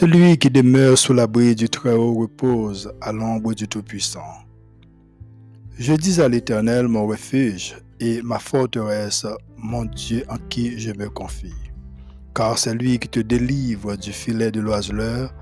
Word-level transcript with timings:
Celui 0.00 0.38
qui 0.38 0.48
demeure 0.48 0.96
sous 0.96 1.12
l'abri 1.12 1.56
du 1.56 1.68
Très-Haut 1.68 2.14
repose 2.14 2.92
à 3.00 3.10
l'ombre 3.10 3.52
du 3.52 3.66
Tout-Puissant. 3.66 4.44
Je 5.76 5.92
dis 5.92 6.20
à 6.20 6.28
l'Éternel 6.28 6.86
mon 6.86 7.04
refuge 7.04 7.74
et 7.98 8.22
ma 8.22 8.38
forteresse, 8.38 9.26
mon 9.56 9.86
Dieu 9.86 10.22
en 10.28 10.36
qui 10.50 10.78
je 10.78 10.92
me 10.92 11.08
confie. 11.08 11.52
Car 12.32 12.56
c'est 12.56 12.74
lui 12.74 13.00
qui 13.00 13.08
te 13.08 13.18
délivre 13.18 13.96
du 13.96 14.12
filet 14.12 14.52
de 14.52 14.60
l'oiseleur, 14.60 15.34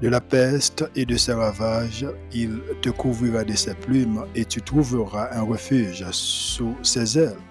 de 0.00 0.08
la 0.08 0.20
peste 0.20 0.88
et 0.94 1.04
de 1.04 1.16
ses 1.16 1.32
ravages. 1.32 2.06
Il 2.32 2.60
te 2.82 2.90
couvrira 2.90 3.42
de 3.42 3.54
ses 3.54 3.74
plumes 3.74 4.26
et 4.36 4.44
tu 4.44 4.62
trouveras 4.62 5.30
un 5.32 5.42
refuge 5.42 6.06
sous 6.12 6.76
ses 6.84 7.18
ailes. 7.18 7.42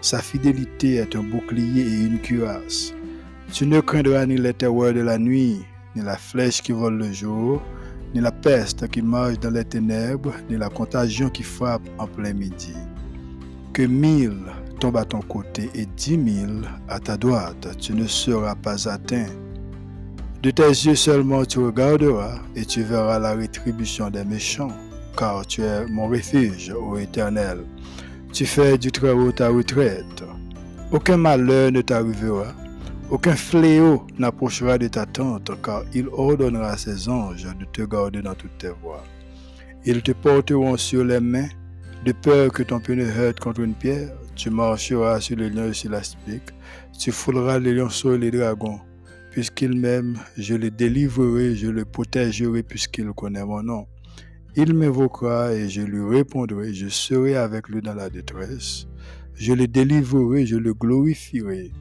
Sa 0.00 0.18
fidélité 0.18 0.96
est 0.96 1.14
un 1.14 1.22
bouclier 1.22 1.82
et 1.82 2.06
une 2.06 2.18
cuirasse. 2.18 2.92
Tu 3.52 3.66
ne 3.66 3.78
craindras 3.78 4.26
ni 4.26 4.36
les 4.36 4.52
terreurs 4.52 4.92
de 4.92 5.00
la 5.00 5.16
nuit, 5.16 5.60
ni 5.98 6.04
la 6.04 6.16
flèche 6.16 6.62
qui 6.62 6.72
vole 6.72 6.98
le 6.98 7.12
jour, 7.12 7.60
ni 8.14 8.20
la 8.20 8.30
peste 8.30 8.88
qui 8.88 9.02
marche 9.02 9.40
dans 9.40 9.50
les 9.50 9.64
ténèbres, 9.64 10.32
ni 10.48 10.56
la 10.56 10.68
contagion 10.68 11.28
qui 11.28 11.42
frappe 11.42 11.82
en 11.98 12.06
plein 12.06 12.32
midi. 12.32 12.74
Que 13.72 13.82
mille 13.82 14.44
tombent 14.80 14.98
à 14.98 15.04
ton 15.04 15.20
côté 15.20 15.70
et 15.74 15.86
dix 15.96 16.16
mille 16.16 16.62
à 16.88 17.00
ta 17.00 17.16
droite, 17.16 17.76
tu 17.80 17.94
ne 17.94 18.06
seras 18.06 18.54
pas 18.54 18.88
atteint. 18.88 19.26
De 20.42 20.52
tes 20.52 20.68
yeux 20.68 20.94
seulement 20.94 21.44
tu 21.44 21.58
regarderas 21.58 22.38
et 22.54 22.64
tu 22.64 22.82
verras 22.82 23.18
la 23.18 23.34
rétribution 23.34 24.08
des 24.08 24.24
méchants, 24.24 24.72
car 25.16 25.44
tu 25.46 25.62
es 25.62 25.84
mon 25.86 26.06
refuge, 26.06 26.70
ô 26.70 26.96
Éternel. 26.96 27.64
Tu 28.32 28.46
fais 28.46 28.78
du 28.78 28.92
Très-Haut 28.92 29.32
ta 29.32 29.48
retraite. 29.48 30.22
Aucun 30.92 31.16
malheur 31.16 31.72
ne 31.72 31.80
t'arrivera 31.80 32.54
aucun 33.10 33.36
fléau 33.36 34.06
n'approchera 34.18 34.78
de 34.78 34.88
ta 34.88 35.06
tente, 35.06 35.50
car 35.62 35.84
il 35.94 36.08
ordonnera 36.12 36.70
à 36.70 36.76
ses 36.76 37.08
anges 37.08 37.48
de 37.58 37.64
te 37.72 37.82
garder 37.82 38.22
dans 38.22 38.34
toutes 38.34 38.58
tes 38.58 38.70
voies. 38.82 39.04
Ils 39.84 40.02
te 40.02 40.12
porteront 40.12 40.76
sur 40.76 41.04
les 41.04 41.20
mains, 41.20 41.48
de 42.04 42.12
peur 42.12 42.52
que 42.52 42.62
ton 42.62 42.80
pied 42.80 42.96
ne 42.96 43.06
heurte 43.06 43.40
contre 43.40 43.60
une 43.60 43.74
pierre. 43.74 44.12
Tu 44.36 44.50
marcheras 44.50 45.20
sur 45.20 45.36
les 45.36 45.50
lions 45.50 45.70
et 45.70 45.72
sur 45.72 45.90
l'aspic. 45.90 46.42
Tu 46.98 47.10
fouleras 47.10 47.58
les 47.58 47.74
lionceaux 47.74 48.14
et 48.14 48.18
les 48.18 48.30
dragons. 48.30 48.80
Puisqu'il 49.30 49.78
m'aime, 49.78 50.18
je 50.36 50.54
le 50.54 50.70
délivrerai, 50.70 51.54
je 51.56 51.68
le 51.68 51.84
protégerai, 51.84 52.62
puisqu'il 52.62 53.08
connaît 53.12 53.44
mon 53.44 53.62
nom. 53.62 53.86
Il 54.56 54.74
m'évoquera 54.74 55.54
et 55.54 55.68
je 55.68 55.82
lui 55.82 56.16
répondrai. 56.16 56.74
Je 56.74 56.88
serai 56.88 57.36
avec 57.36 57.68
lui 57.68 57.80
dans 57.80 57.94
la 57.94 58.10
détresse. 58.10 58.86
Je 59.34 59.52
le 59.52 59.66
délivrerai, 59.66 60.46
je 60.46 60.56
le 60.56 60.74
glorifierai. 60.74 61.72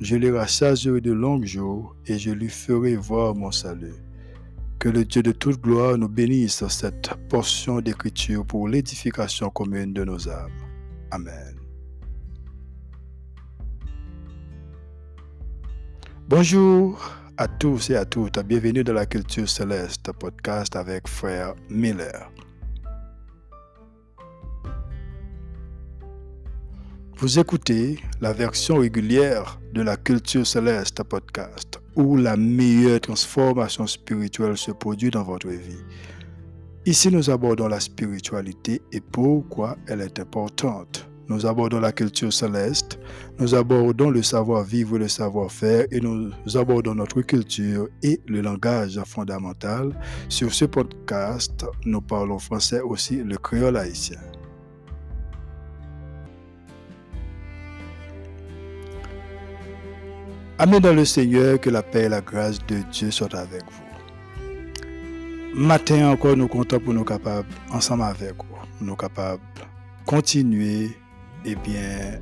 Je 0.00 0.14
le 0.14 0.36
rassasirai 0.36 1.00
de 1.00 1.12
longs 1.12 1.44
jours 1.44 1.96
et 2.06 2.18
je 2.18 2.30
lui 2.30 2.48
ferai 2.48 2.94
voir 2.94 3.34
mon 3.34 3.50
salut. 3.50 3.96
Que 4.78 4.88
le 4.88 5.04
Dieu 5.04 5.24
de 5.24 5.32
toute 5.32 5.60
gloire 5.60 5.98
nous 5.98 6.08
bénisse 6.08 6.64
cette 6.68 7.10
portion 7.28 7.80
d'écriture 7.80 8.46
pour 8.46 8.68
l'édification 8.68 9.50
commune 9.50 9.92
de 9.92 10.04
nos 10.04 10.28
âmes. 10.28 10.52
Amen. 11.10 11.56
Bonjour 16.28 17.00
à 17.36 17.48
tous 17.48 17.90
et 17.90 17.96
à 17.96 18.04
toutes. 18.04 18.38
Bienvenue 18.44 18.84
dans 18.84 18.92
la 18.92 19.06
culture 19.06 19.48
céleste 19.48 20.12
podcast 20.12 20.76
avec 20.76 21.08
frère 21.08 21.54
Miller. 21.68 22.30
Vous 27.20 27.40
écoutez 27.40 27.98
la 28.20 28.32
version 28.32 28.76
régulière 28.76 29.58
de 29.72 29.82
la 29.82 29.96
Culture 29.96 30.46
Céleste 30.46 31.02
podcast, 31.02 31.80
où 31.96 32.16
la 32.16 32.36
meilleure 32.36 33.00
transformation 33.00 33.88
spirituelle 33.88 34.56
se 34.56 34.70
produit 34.70 35.10
dans 35.10 35.24
votre 35.24 35.48
vie. 35.48 35.82
Ici, 36.86 37.10
nous 37.10 37.28
abordons 37.28 37.66
la 37.66 37.80
spiritualité 37.80 38.80
et 38.92 39.00
pourquoi 39.00 39.76
elle 39.88 40.02
est 40.02 40.20
importante. 40.20 41.08
Nous 41.26 41.44
abordons 41.44 41.80
la 41.80 41.90
culture 41.90 42.32
céleste, 42.32 43.00
nous 43.40 43.52
abordons 43.52 44.10
le 44.10 44.22
savoir-vivre 44.22 44.94
et 44.94 45.00
le 45.00 45.08
savoir-faire 45.08 45.86
et 45.90 46.00
nous 46.00 46.30
abordons 46.54 46.94
notre 46.94 47.22
culture 47.22 47.88
et 48.04 48.20
le 48.28 48.42
langage 48.42 49.00
fondamental. 49.04 49.92
Sur 50.28 50.54
ce 50.54 50.66
podcast, 50.66 51.66
nous 51.84 52.00
parlons 52.00 52.38
français 52.38 52.80
aussi 52.80 53.16
le 53.16 53.38
créole 53.38 53.76
haïtien. 53.76 54.20
Amen 60.60 60.80
dans 60.80 60.92
le 60.92 61.04
Seigneur, 61.04 61.60
que 61.60 61.70
la 61.70 61.84
paix 61.84 62.06
et 62.06 62.08
la 62.08 62.20
grâce 62.20 62.58
de 62.66 62.78
Dieu 62.90 63.12
soient 63.12 63.32
avec 63.36 63.62
vous. 63.70 65.54
Matin 65.54 66.10
encore, 66.10 66.36
nous 66.36 66.48
comptons 66.48 66.80
pour 66.80 66.92
nous 66.92 67.04
capables, 67.04 67.46
ensemble 67.72 68.02
avec 68.02 68.34
vous, 68.34 68.84
nous 68.84 68.96
capables 68.96 69.40
continuer 70.04 70.90
et 71.44 71.54
bien 71.54 72.18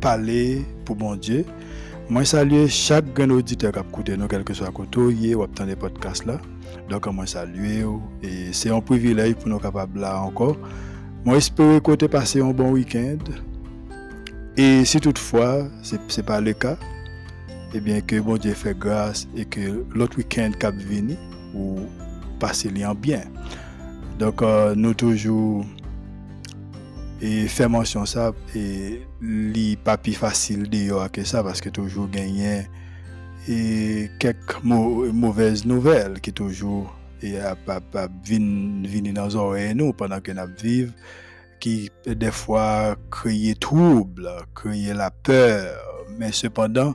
parler 0.00 0.64
pour 0.84 0.96
bon 0.96 1.14
Dieu. 1.14 1.44
Moi, 2.08 2.24
salue 2.24 2.66
chaque 2.66 3.14
grand 3.14 3.30
auditeur 3.30 3.70
qui 3.70 3.78
a 3.78 3.82
écouté 3.82 4.16
nous, 4.16 4.26
quel 4.26 4.42
que 4.42 4.54
soit 4.54 4.72
côté 4.72 5.36
ou 5.36 5.42
obtenir 5.42 5.68
des 5.68 5.76
podcasts 5.76 6.26
là. 6.26 6.40
Donc, 6.90 7.06
moi, 7.06 7.28
salue 7.28 7.84
et 8.24 8.52
c'est 8.52 8.70
un 8.70 8.80
privilège 8.80 9.36
pour 9.36 9.50
nous 9.50 9.60
capables 9.60 10.00
là 10.00 10.20
encore. 10.20 10.56
Moi, 11.24 11.36
j'espère 11.36 11.80
que 11.80 11.92
vous 11.92 12.08
passé 12.08 12.40
un 12.40 12.50
bon 12.50 12.72
week-end. 12.72 13.18
Et 14.56 14.84
si 14.84 14.98
toutefois, 14.98 15.68
ce 15.82 15.94
n'est 15.94 16.26
pas 16.26 16.40
le 16.40 16.54
cas, 16.54 16.76
eh 17.74 17.80
bien 17.80 18.00
que 18.00 18.20
bon 18.20 18.36
Dieu 18.36 18.54
fait 18.54 18.76
grâce 18.76 19.28
et 19.36 19.44
que 19.44 19.84
l'autre 19.94 20.18
week-end 20.18 20.50
cap 20.58 20.74
venu 20.74 21.16
ou 21.54 21.80
passer 22.38 22.70
lien 22.70 22.94
bien. 22.94 23.22
Donc 24.18 24.42
euh, 24.42 24.74
nous 24.74 24.94
toujours 24.94 25.64
et 27.20 27.48
faire 27.48 27.68
mention 27.68 28.06
ça 28.06 28.32
et 28.54 29.02
li 29.20 29.76
pas 29.76 29.96
plus 29.96 30.14
facile 30.14 30.68
de 30.70 31.08
que 31.08 31.24
ça 31.24 31.42
parce 31.42 31.60
que 31.60 31.68
toujours 31.68 32.08
gagner 32.08 32.62
et 33.48 34.10
quelques 34.18 34.62
mauvaises 34.62 35.64
nouvelles 35.64 36.20
qui 36.20 36.32
toujours 36.32 36.94
et 37.22 37.38
pas 37.66 38.08
venir 38.24 39.12
dans 39.12 39.34
oreilles 39.34 39.74
nous 39.74 39.92
pendant 39.92 40.20
que 40.20 40.30
nous 40.32 40.42
vivons 40.62 40.92
qui 41.58 41.90
des 42.06 42.30
fois 42.30 42.96
créer 43.10 43.54
trouble, 43.54 44.28
créer 44.54 44.94
la 44.94 45.10
peur, 45.10 45.74
mais 46.18 46.32
cependant 46.32 46.94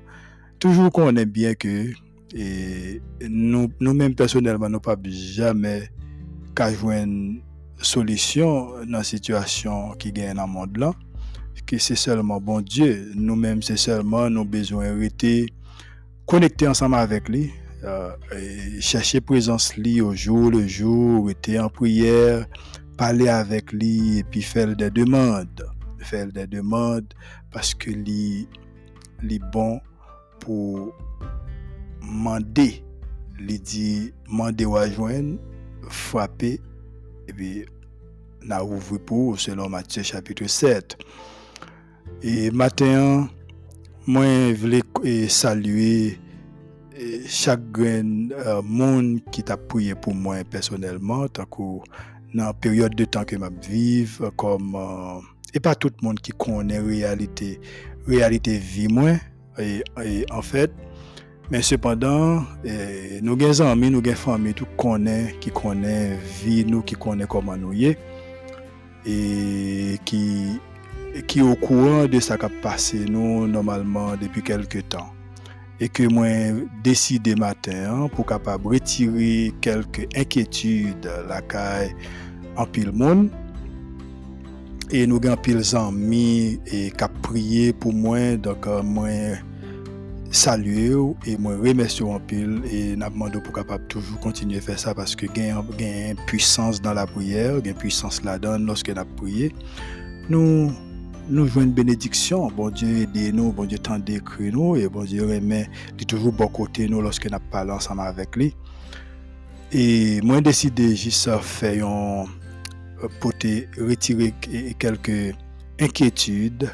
toujours 0.64 0.94
qu'on 0.94 1.14
est 1.18 1.26
bien 1.26 1.56
que 1.56 1.92
et 2.34 3.02
nous, 3.30 3.70
nous-mêmes 3.82 4.16
personnellement, 4.16 4.70
nous 4.70 4.80
pas 4.80 4.96
jamais 5.04 5.90
qu'à 6.56 6.74
jouer 6.74 7.02
une 7.02 7.42
solution 7.82 8.70
dans 8.86 9.00
la 9.00 9.04
situation 9.04 9.92
qui 10.00 10.14
gagne 10.14 10.36
dans 10.36 10.48
le 10.48 10.54
monde 10.54 10.78
là, 10.78 10.94
que 11.66 11.78
c'est 11.78 11.98
seulement 11.98 12.40
bon 12.40 12.62
Dieu. 12.62 13.12
Nous-mêmes, 13.14 13.62
c'est 13.62 13.76
seulement 13.76 14.30
nos 14.30 14.46
besoins 14.46 14.98
rester 14.98 15.54
connectés 16.26 16.70
ensemble 16.70 16.96
avec 16.96 17.28
lui, 17.28 17.52
euh, 17.84 18.12
et 18.34 18.80
chercher 18.80 19.20
présence 19.20 19.76
lui 19.76 20.00
au 20.00 20.16
jour 20.16 20.50
le 20.50 20.66
jour, 20.66 21.30
être 21.30 21.60
en 21.60 21.68
prière, 21.68 22.46
parler 22.98 23.28
avec 23.28 23.74
lui 23.74 24.20
et 24.20 24.24
puis 24.24 24.42
faire 24.42 24.74
des 24.74 24.90
demandes. 24.90 25.66
Faire 26.00 26.28
des 26.28 26.48
demandes 26.48 27.14
parce 27.52 27.74
que 27.74 27.92
lui, 27.92 28.48
lui 29.22 29.42
bon 29.52 29.82
pour 30.44 30.94
demander, 32.02 32.84
lui 33.40 33.60
dit, 33.60 34.14
demander 34.28 34.66
ou 34.66 34.78
joindre, 34.92 35.38
frapper, 35.90 36.60
et 37.28 37.34
puis, 37.34 37.66
n'a 38.44 38.64
ouvert 38.64 39.00
pour, 39.00 39.40
selon 39.40 39.70
Matthieu 39.70 40.04
chapitre 40.04 40.46
7. 40.46 40.98
Et 42.22 42.52
matin, 42.52 43.30
moi, 44.06 44.26
je 44.26 44.56
voulais 44.56 45.28
saluer 45.30 46.20
chaque 47.26 47.62
euh, 47.80 48.62
monde 48.62 49.20
qui 49.32 49.44
t'a 49.44 49.58
prié 49.58 49.96
pour 49.96 50.14
moi 50.14 50.44
personnellement, 50.44 51.28
tant 51.28 51.46
que 51.46 51.62
dans 52.34 52.46
la 52.46 52.54
période 52.54 52.96
de 52.96 53.06
temps 53.06 53.24
que 53.24 53.38
je 53.38 53.70
vis, 53.70 54.20
comme, 54.36 54.76
euh, 54.76 55.22
et 55.54 55.60
pas 55.60 55.76
tout 55.76 55.90
le 56.02 56.06
monde 56.06 56.20
qui 56.20 56.32
connaît 56.32 56.80
la 56.80 56.86
réalité, 56.86 57.60
réalité 58.08 58.58
et, 59.60 59.84
en 60.32 60.42
fait, 60.42 60.72
mais 61.52 61.62
cependant, 61.62 62.44
nous 63.22 63.34
avons 63.34 63.68
amis, 63.68 63.90
nous 63.90 63.98
avons 63.98 64.02
des 64.02 64.16
familles 64.16 64.54
tout 64.54 64.68
connaît, 64.78 65.36
qui 65.40 65.52
connaît 65.52 66.18
vie, 66.44 66.66
nous 66.66 66.82
qui 66.82 66.96
connaît 66.96 67.26
comment 67.28 67.58
nous 67.58 67.74
y 67.74 67.96
et 69.06 70.00
qui 70.06 70.60
qui 71.28 71.42
au 71.42 71.56
courant 71.56 72.06
de 72.06 72.20
ce 72.20 72.34
qui 72.34 72.46
a 72.46 72.50
passé 72.62 73.06
nous 73.08 73.48
normalement 73.48 74.16
depuis 74.20 74.42
quelques 74.42 74.90
temps. 74.90 75.14
Et 75.80 75.90
que 75.90 76.04
moi 76.04 76.28
décidé 76.84 77.36
matin 77.36 78.08
pour 78.16 78.26
capable 78.26 78.68
retirer 78.68 79.52
quelques 79.62 80.08
inquiétudes 80.16 81.12
la 81.28 81.42
caille 81.42 81.94
en 82.56 82.66
pile 82.66 82.92
monde 82.92 83.30
E 84.94 85.08
nou 85.10 85.18
gen 85.18 85.34
pil 85.42 85.58
zanmi 85.66 86.60
e 86.70 86.84
kap 86.94 87.14
priye 87.26 87.72
pou 87.82 87.90
mwen, 87.98 88.36
donk 88.46 88.68
euh, 88.70 88.84
mwen 88.86 89.40
salye 90.30 90.92
ou, 90.94 91.16
e 91.26 91.34
mwen 91.42 91.64
remesyo 91.64 92.12
an 92.14 92.22
pil, 92.30 92.60
e 92.70 92.82
nap 93.02 93.16
mando 93.18 93.42
pou 93.42 93.56
kapap 93.56 93.88
toujou 93.90 94.22
kontinye 94.22 94.62
fè 94.62 94.76
sa, 94.78 94.94
paske 94.94 95.32
gen, 95.34 95.58
gen 95.80 96.22
puissance 96.30 96.84
dan 96.86 97.00
la 97.00 97.08
priyer, 97.10 97.58
gen 97.66 97.80
puissance 97.82 98.22
la 98.28 98.36
dan 98.44 98.70
loske 98.70 98.94
nap 98.94 99.10
priye. 99.18 99.50
Nou, 100.30 100.70
nou 101.26 101.48
jwen 101.48 101.74
benediksyon, 101.74 102.54
bon 102.54 102.70
Diyo 102.78 103.02
ede 103.08 103.32
nou, 103.34 103.50
bon 103.50 103.74
Diyo 103.74 103.82
tende 103.90 104.20
kre 104.30 104.54
nou, 104.54 104.78
e 104.78 104.86
bon 104.94 105.10
Diyo 105.10 105.32
remen 105.34 105.74
di 105.98 106.06
toujou 106.06 106.38
bon 106.38 106.54
kote 106.54 106.86
nou 106.94 107.02
loske 107.02 107.34
nap 107.34 107.50
pala 107.50 107.80
ansama 107.82 108.12
avek 108.14 108.38
li. 108.44 108.54
E 109.74 110.22
mwen 110.22 110.46
deside 110.46 110.94
jis 110.94 111.26
fè 111.42 111.80
yon... 111.82 112.43
pour 113.20 113.34
te 113.38 113.66
retirer 113.80 114.34
quelques 114.80 115.36
inquiétudes 115.80 116.70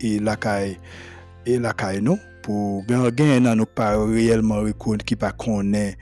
et 0.00 0.18
la 0.18 0.36
caille 0.36 0.78
et 1.46 1.58
la 1.58 1.72
caille 1.72 2.02
nous 2.02 2.18
pour 2.42 2.84
gagner 2.86 3.40
nan 3.40 3.58
nous 3.58 3.66
pas 3.66 4.02
réellement 4.04 4.56
reconnaître 4.60 5.04
qui 5.04 5.16
pas 5.16 5.32
connaît 5.32 5.96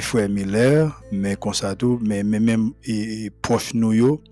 frère 0.00 0.28
Miller 0.28 1.02
mais 1.12 1.36
comme 1.36 1.54
ça 1.54 1.74
tout 1.74 1.98
mais 2.02 2.22
même 2.22 2.72
et, 2.84 3.30
proche 3.42 3.74
nous 3.74 3.92
yo. 3.92 4.22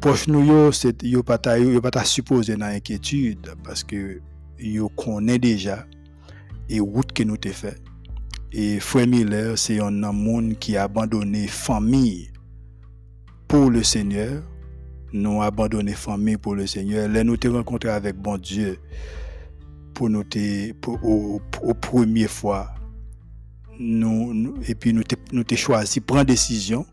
Proche 0.00 0.28
nous 0.28 0.44
yo 0.44 0.72
c'est 0.72 1.02
yo 1.02 1.22
pas 1.22 1.38
ta 1.38 1.58
yo 1.58 1.80
pas 1.80 1.90
ta 1.90 2.04
supposé 2.04 2.56
dans 2.56 2.66
inquiétude 2.66 3.54
parce 3.64 3.82
que 3.82 4.20
yo 4.58 4.88
connaît 4.90 5.38
déjà 5.38 5.86
et 6.68 6.80
route 6.80 7.12
que 7.12 7.22
nous 7.22 7.36
te 7.36 7.48
fait. 7.48 7.80
Et 8.52 8.80
frère 8.80 9.06
Miller 9.06 9.58
c'est 9.58 9.80
un 9.80 9.90
monde 9.90 10.56
qui 10.58 10.76
a 10.76 10.84
abandonné 10.84 11.46
famille 11.46 12.30
pour 13.48 13.70
le 13.70 13.82
Seigneur 13.82 14.42
nous 15.12 15.42
abandonné 15.42 15.92
famille 15.92 16.36
pour 16.36 16.54
le 16.54 16.66
Seigneur. 16.66 17.08
Là 17.08 17.24
nous 17.24 17.36
te 17.36 17.48
rencontré 17.48 17.90
avec 17.90 18.16
bon 18.16 18.38
Dieu 18.38 18.78
pour 19.94 20.10
nous 20.10 20.24
pour, 20.80 21.02
au, 21.04 21.40
au 21.62 21.74
première 21.74 22.30
fois. 22.30 22.74
Nous, 23.78 24.54
et 24.66 24.74
puis 24.74 24.92
nous 24.92 25.02
nous 25.32 25.44
choisi 25.54 26.00
prendre 26.00 26.24
décision. 26.24 26.86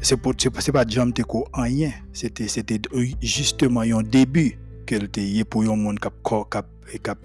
C'est 0.00 0.16
pas 0.16 0.30
c'est 0.38 0.72
pas 0.72 0.84
jamais 0.86 1.12
rien. 1.54 1.92
C'était 2.12 2.48
c'était 2.48 2.80
justement 3.22 3.80
un 3.80 4.02
début 4.02 4.58
qu'elle 4.86 5.04
était 5.04 5.44
pour 5.44 5.62
un 5.62 5.76
monde 5.76 5.98
qui 5.98 6.08
cap 6.50 7.18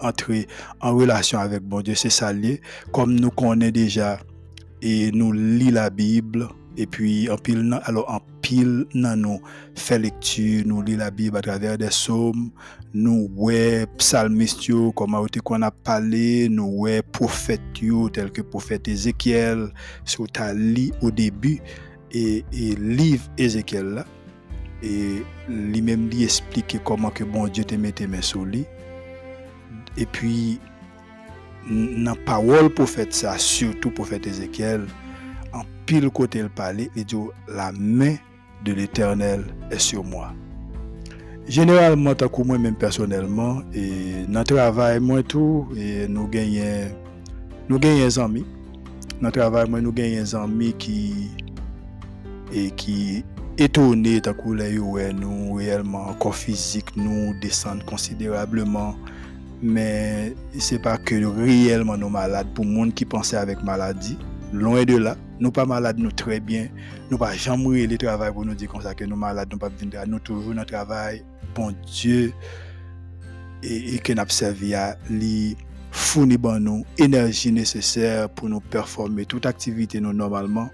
entrer 0.00 0.46
en 0.80 0.96
relation 0.96 1.38
avec 1.38 1.62
bon 1.62 1.82
Dieu. 1.82 1.94
C'est 1.94 2.10
ça 2.10 2.32
lié. 2.32 2.60
Comme 2.92 3.18
nous 3.18 3.30
connaissons 3.30 3.72
déjà 3.72 4.18
et 4.80 5.10
nous 5.12 5.32
lit 5.32 5.70
la 5.70 5.90
Bible 5.90 6.48
et 6.76 6.86
puis 6.86 7.28
en 7.30 7.36
pile 7.36 7.78
alors 7.84 8.10
en 8.10 8.20
pile 8.40 8.86
nous 8.92 9.40
fait 9.74 9.98
lecture 9.98 10.62
nous 10.66 10.82
lit 10.82 10.96
la 10.96 11.10
Bible 11.10 11.36
à 11.36 11.42
travers 11.42 11.76
des 11.76 11.88
psaumes 11.88 12.50
nous 12.94 13.30
ouais 13.36 13.86
psalmistes 13.98 14.70
comme 14.94 15.26
qu'on 15.44 15.62
a 15.62 15.70
parlé 15.70 16.48
nous 16.48 16.70
ouais 16.80 17.02
prophètes 17.02 17.60
tel 18.12 18.30
que 18.30 18.42
prophète 18.42 18.88
Ézéchiel 18.88 19.72
sur 20.04 20.26
ta 20.28 20.54
lit 20.54 20.92
au 21.02 21.10
début 21.10 21.60
et, 22.10 22.44
et 22.52 22.74
livre 22.76 23.24
Ézéchiel 23.36 23.86
là 23.86 24.04
et 24.82 25.22
lui-même 25.48 26.08
lui 26.08 26.24
explique 26.24 26.78
comment 26.84 27.10
que 27.10 27.24
bon 27.24 27.48
Dieu 27.48 27.64
te 27.64 27.74
mette 27.74 28.00
mains 28.02 28.22
sur 28.22 28.44
lui 28.44 28.64
et 29.96 30.06
puis 30.06 30.58
dans 31.70 32.16
parole 32.26 32.70
prophète 32.70 33.12
ça 33.12 33.36
surtout 33.38 33.90
prophète 33.90 34.26
Ézéchiel 34.26 34.86
en 35.52 35.62
pile 35.86 36.10
côté 36.10 36.42
le 36.42 36.48
parler, 36.48 36.90
il 36.96 37.04
dit 37.04 37.16
la 37.48 37.72
main 37.72 38.14
de 38.64 38.72
l'Éternel 38.72 39.44
est 39.70 39.78
sur 39.78 40.04
moi. 40.04 40.32
Généralement, 41.48 42.14
tant 42.14 42.28
que 42.28 42.42
moi-même 42.42 42.76
personnellement, 42.76 43.62
et 43.74 44.24
dans 44.28 44.40
le 44.40 44.44
travail, 44.44 45.00
moi 45.00 45.22
tout, 45.22 45.66
et 45.76 46.06
nous 46.06 46.28
gagnons, 46.28 46.90
nous 47.68 47.78
gagnons 47.78 48.04
des 48.04 48.18
amis. 48.18 48.44
Dans 49.20 49.28
le 49.28 49.32
travail, 49.32 49.68
moi, 49.68 49.80
nous 49.80 49.92
gagnons 49.92 50.22
des 50.22 50.34
amis 50.36 50.72
qui, 50.78 51.30
et 52.52 52.70
qui 52.70 53.24
étonnés, 53.58 54.20
tant 54.20 54.34
que 54.34 55.12
nous 55.12 55.54
réellement, 55.54 56.06
encore 56.06 56.36
physique, 56.36 56.96
nous 56.96 57.34
descendent 57.40 57.84
considérablement. 57.84 58.94
Mais 59.60 60.34
ce 60.58 60.74
n'est 60.74 60.80
pas 60.80 60.96
que 60.96 61.14
réellement 61.24 61.96
nous 61.96 62.08
malades, 62.08 62.48
pour 62.54 62.64
monde 62.64 62.94
qui 62.94 63.04
pensait 63.04 63.36
avec 63.36 63.62
maladie, 63.62 64.16
loin 64.52 64.84
de 64.84 64.96
là, 64.96 65.16
Nou 65.42 65.50
pa 65.54 65.64
malade 65.66 65.98
nou 65.98 66.14
tre 66.14 66.38
bien, 66.38 66.68
nou 67.10 67.18
pa 67.18 67.32
jan 67.34 67.58
mouye 67.58 67.88
li 67.90 67.98
travay 67.98 68.30
pou 68.34 68.46
nou 68.46 68.54
di 68.58 68.68
kon 68.70 68.84
sa 68.84 68.94
ke 68.94 69.08
nou 69.10 69.18
malade 69.18 69.50
nou 69.50 69.58
pa 69.62 69.72
vindra, 69.74 70.04
nou 70.06 70.22
toujou 70.22 70.54
nou 70.54 70.68
travay, 70.68 71.18
bon 71.56 71.74
Diyo, 71.88 72.30
e 73.62 73.98
ke 74.06 74.14
nap 74.14 74.30
servi 74.34 74.70
a 74.78 74.92
li 75.10 75.56
founi 75.92 76.38
ban 76.40 76.62
nou 76.62 76.86
enerji 77.02 77.50
neseser 77.54 78.28
pou 78.38 78.50
nou 78.50 78.62
performe 78.72 79.26
tout 79.26 79.50
aktivite 79.50 79.98
nou 80.02 80.14
normalman. 80.14 80.70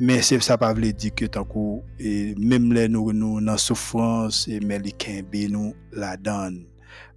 Men 0.00 0.22
se 0.24 0.38
sa 0.40 0.56
pa 0.56 0.70
vle 0.72 0.94
di 0.96 1.10
ke 1.12 1.26
tankou, 1.28 1.82
e 2.00 2.32
mem 2.38 2.70
le 2.72 2.86
nou 2.88 3.12
nou 3.12 3.42
nan 3.44 3.58
soufrans, 3.60 4.46
e 4.48 4.62
men 4.64 4.86
li 4.86 4.94
kenbe 4.96 5.42
nou 5.52 5.74
la 5.98 6.14
dan. 6.16 6.62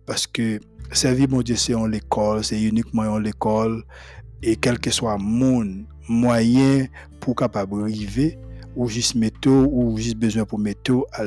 Paske 0.10 0.58
servi 0.92 1.30
bon 1.32 1.46
Diyo 1.46 1.62
se 1.62 1.72
yon 1.78 1.94
l'ekol, 1.94 2.42
se 2.44 2.58
unikman 2.60 3.08
yon 3.08 3.24
l'ekol, 3.30 3.80
e 4.44 4.58
kelke 4.60 4.92
swa 4.92 5.16
moun, 5.22 5.86
moyen 6.08 6.88
pour 7.20 7.36
capable 7.36 7.82
arriver 7.84 8.38
ou 8.76 8.88
juste 8.88 9.16
mettre 9.16 9.50
ou 9.50 9.98
juste 9.98 10.18
besoin 10.18 10.46
pour 10.46 10.60
mettre 10.60 11.06
à, 11.14 11.24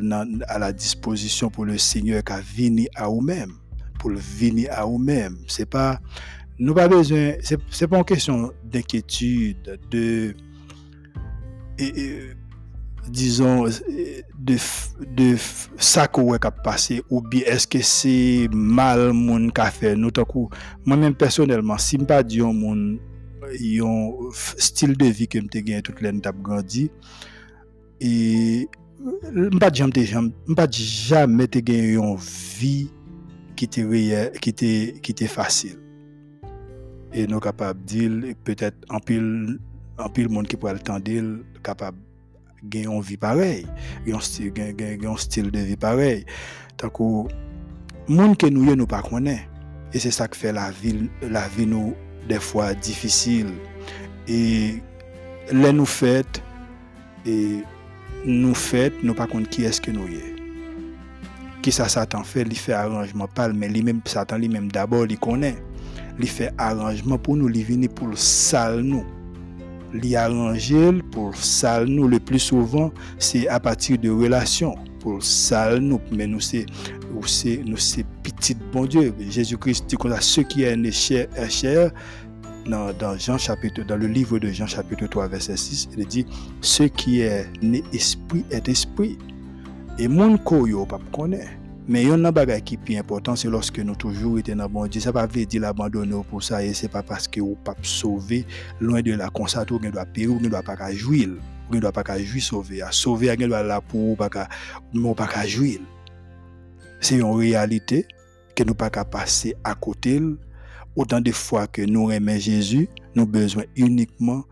à 0.48 0.58
la 0.58 0.72
disposition 0.72 1.50
pour 1.50 1.64
le 1.64 1.78
Seigneur 1.78 2.22
qui 2.24 2.32
a 2.32 2.40
venu 2.40 2.88
à 2.94 3.08
vous-même 3.08 3.52
pour 3.98 4.10
le 4.10 4.18
venir 4.18 4.68
à 4.72 4.84
vous-même. 4.84 5.36
C'est 5.46 5.68
pas 5.68 6.00
nous 6.58 6.74
pas 6.74 6.88
besoin 6.88 7.34
c'est 7.42 7.58
c'est 7.70 7.86
pas 7.86 7.98
une 7.98 8.04
question 8.04 8.52
d'inquiétude 8.64 9.78
de 9.90 10.34
disons 13.08 13.64
de 14.38 14.56
de 15.14 15.36
ça 15.76 16.08
qu'on 16.08 16.32
a 16.32 16.38
passé 16.50 17.02
ou 17.10 17.20
bien 17.20 17.42
est-ce 17.46 17.66
que 17.66 17.80
c'est 17.80 18.48
mal 18.52 19.12
mon 19.12 19.50
qu'a 19.50 19.70
fait. 19.70 19.94
Nous 19.94 20.10
moi 20.84 20.96
même 20.96 21.14
personnellement 21.14 21.78
si 21.78 21.98
pas 21.98 22.22
dit 22.22 22.40
mon 22.40 22.98
un 23.46 24.30
style 24.58 24.96
de 24.96 25.06
vie 25.06 25.28
que 25.28 25.38
m'te 25.38 25.62
gagné 25.62 25.82
toute 25.82 26.00
l'année 26.00 26.20
t'a 26.20 26.32
grandi. 26.32 26.90
Et 28.00 28.68
m'pas 29.32 29.72
jamais 29.72 30.08
m'pas 30.46 30.70
jamais 30.70 31.48
te 31.48 31.58
gagné 31.58 31.94
une 31.94 32.16
vie 32.16 32.90
qui 33.54 33.64
était 33.64 34.94
qui 35.00 35.10
était 35.12 35.26
facile 35.26 35.78
et 37.12 37.26
nous 37.26 37.40
capable 37.40 37.82
dire 37.84 38.34
peut-être 38.44 38.76
en 38.90 39.00
pile 39.00 39.58
en 39.98 40.08
pile 40.08 40.28
monde 40.28 40.46
qui 40.46 40.56
pourrait 40.56 40.74
le 40.74 40.80
tendre 40.80 41.42
capable 41.62 41.98
gagner 42.64 42.86
une 42.86 43.00
vie 43.00 43.16
pareille 43.16 43.66
un 44.06 44.20
style 44.20 45.50
de 45.50 45.58
vie 45.60 45.76
pareil 45.76 46.24
tant 46.76 46.90
que 46.90 47.02
monde 48.08 48.36
que 48.36 48.46
nous 48.46 48.74
nous 48.74 48.86
pas 48.86 49.02
connaît 49.02 49.48
et 49.92 49.98
c'est 49.98 50.10
ça 50.10 50.28
qui 50.28 50.38
fait 50.38 50.52
la 50.52 50.70
vie 50.70 51.08
la 51.22 51.48
vie 51.48 51.66
nous 51.66 51.94
des 52.28 52.40
fois 52.40 52.74
difficiles. 52.74 53.52
Et 54.28 54.82
les 55.52 55.72
nous 55.72 55.86
faites, 55.86 56.42
et 57.24 57.58
nous 58.24 58.54
faites, 58.54 58.94
nous 59.02 59.14
pas 59.14 59.26
compte 59.26 59.48
qui 59.48 59.64
est-ce 59.64 59.80
que 59.80 59.90
nous 59.90 60.06
y 60.08 60.20
Qui 61.62 61.72
ça 61.72 61.88
Satan 61.88 62.24
fait, 62.24 62.42
il 62.42 62.56
fait 62.56 62.72
arrangement, 62.72 63.28
pas 63.28 63.48
mais 63.48 63.68
lui-même, 63.68 64.00
Satan 64.04 64.38
lui-même 64.38 64.70
d'abord, 64.70 65.06
il 65.08 65.18
connaît. 65.18 65.56
Il 66.18 66.28
fait 66.28 66.50
arrangement 66.56 67.18
pour 67.18 67.36
nous, 67.36 67.48
il 67.50 67.62
vient 67.62 67.88
pour 67.88 68.08
le 68.08 68.16
sale 68.16 68.80
nous. 68.80 69.04
Il 69.94 70.16
arrange 70.16 70.74
pour 71.12 71.36
sale 71.36 71.86
nous. 71.86 72.08
Le 72.08 72.18
plus 72.18 72.38
souvent, 72.38 72.90
c'est 73.18 73.48
à 73.48 73.60
partir 73.60 73.98
de 73.98 74.10
relations 74.10 74.74
pour 75.00 75.22
sale 75.22 75.78
nous. 75.78 76.00
Mais 76.10 76.26
nous, 76.26 76.40
c'est 76.40 76.66
ou 77.16 77.24
se 77.26 77.56
nou 77.64 77.80
se 77.80 78.04
pitit 78.22 78.58
bon 78.72 78.86
Dieu. 78.86 79.14
Jésus-Christ 79.18 79.86
dit 79.88 79.96
qu'on 79.96 80.12
a 80.12 80.20
ce 80.20 80.42
qui 80.42 80.62
est 80.64 80.76
né 80.76 80.92
cher, 80.92 81.26
est 81.36 81.50
cher 81.50 81.90
dans, 82.66 82.92
dans, 82.92 83.16
Jean 83.16 83.38
chapitre, 83.38 83.84
dans 83.84 83.96
le 83.96 84.06
livre 84.06 84.38
de 84.38 84.48
Jean 84.48 84.66
chapitre 84.66 85.06
3 85.06 85.28
verset 85.28 85.56
6, 85.56 85.88
il 85.96 86.06
dit 86.06 86.26
ce 86.60 86.82
qui 86.84 87.20
est 87.20 87.46
né 87.62 87.82
esprit 87.92 88.44
est 88.50 88.68
esprit. 88.68 89.18
Et 89.98 90.08
mon 90.08 90.36
corps, 90.36 90.68
yo 90.68 90.84
pas 90.84 91.00
connaît. 91.10 91.48
Mais 91.88 92.02
il 92.02 92.08
y 92.08 92.10
a 92.10 92.14
un 92.14 92.32
bagage 92.32 92.64
qui 92.64 92.74
est 92.74 92.78
plus 92.78 92.96
important, 92.96 93.36
c'est 93.36 93.48
lorsque 93.48 93.78
nous 93.78 93.94
toujours 93.94 94.40
été 94.40 94.54
dans 94.54 94.68
bon 94.68 94.86
Dieu. 94.88 95.00
Ça 95.00 95.10
ne 95.10 95.18
veut 95.18 95.26
pas 95.26 95.44
dire 95.44 95.60
l'abandonner 95.60 96.20
pour 96.28 96.42
ça, 96.42 96.62
et 96.62 96.74
ce 96.74 96.82
n'est 96.82 96.88
pas 96.88 97.02
parce 97.02 97.28
que 97.28 97.40
vous 97.40 97.54
pas 97.54 97.76
sauvé, 97.82 98.44
loin 98.80 99.00
de 99.02 99.12
la 99.12 99.30
constato, 99.30 99.78
vous 99.78 99.84
ne 99.86 99.90
doit 99.90 100.04
pas 100.04 100.10
payer, 100.10 100.26
vous 100.26 100.40
ne 100.40 100.48
doit 100.48 100.62
pas 100.62 100.92
jouir, 100.92 101.28
vous 101.70 101.76
ne 101.76 101.80
doit 101.80 101.92
pas 101.92 102.18
jouir 102.18 102.42
sauver. 102.42 102.82
Sauver, 102.90 103.34
vous 103.36 103.42
ne 103.42 103.46
doit 103.46 103.58
pas 103.58 103.62
là 103.62 103.80
pour, 103.80 104.16
vous 104.16 104.98
ne 104.98 105.00
doit 105.00 105.14
pas 105.14 105.46
jouir. 105.46 105.78
C'est 107.00 107.16
une 107.16 107.24
réalité 107.24 108.06
que 108.54 108.64
nous 108.64 108.74
pas 108.74 108.90
passer 108.90 109.54
à 109.64 109.74
côté. 109.74 110.20
Autant 110.94 111.20
de 111.20 111.30
fois 111.30 111.66
que 111.66 111.82
nous 111.82 112.10
aimons 112.10 112.38
Jésus, 112.38 112.88
nous 113.14 113.26
besoin 113.26 113.64
uniquement 113.76 114.44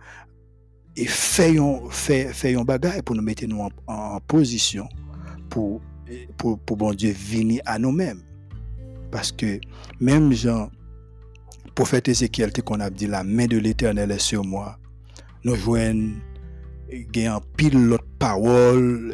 et 0.97 1.07
faisons 1.07 1.89
un 1.89 2.65
bagage 2.65 3.03
pour 3.03 3.17
nous 3.17 3.23
mettre 3.23 3.47
nous 3.47 3.67
en, 3.87 4.21
position 4.21 4.87
pour, 5.49 5.81
pour, 6.37 6.59
pour 6.59 6.77
bon 6.77 6.93
Dieu 6.93 7.13
venir 7.13 7.63
à 7.65 7.79
nous-mêmes. 7.79 8.21
Paske 9.15 9.61
menm 10.03 10.33
jan 10.35 10.73
profet 11.79 12.11
Ezekiel 12.11 12.53
te 12.55 12.65
kon 12.67 12.83
ap 12.83 12.97
di 12.99 13.07
la 13.11 13.23
men 13.27 13.51
de 13.53 13.61
l'Eternel 13.63 14.15
e 14.15 14.19
sur 14.23 14.43
mwa. 14.47 14.75
Nou 15.47 15.55
jwen 15.55 16.17
gen 17.15 17.41
pil 17.59 17.77
lot 17.91 18.05
pawol, 18.23 19.13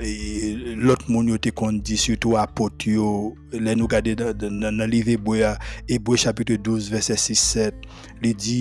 lot 0.80 1.02
moun 1.08 1.30
yo 1.32 1.38
te 1.42 1.52
kon 1.56 1.80
di, 1.84 1.98
suto 2.00 2.36
apot 2.40 2.86
yo, 2.88 3.34
le 3.52 3.74
nou 3.78 3.90
gade 3.90 4.16
nan 4.40 4.82
liv 4.90 5.08
Ebouya, 5.12 5.56
Ebouya 5.88 6.26
chapitre 6.26 6.58
12 6.58 6.90
verset 6.92 7.20
6-7, 7.20 7.88
li 8.24 8.34
di, 8.34 8.58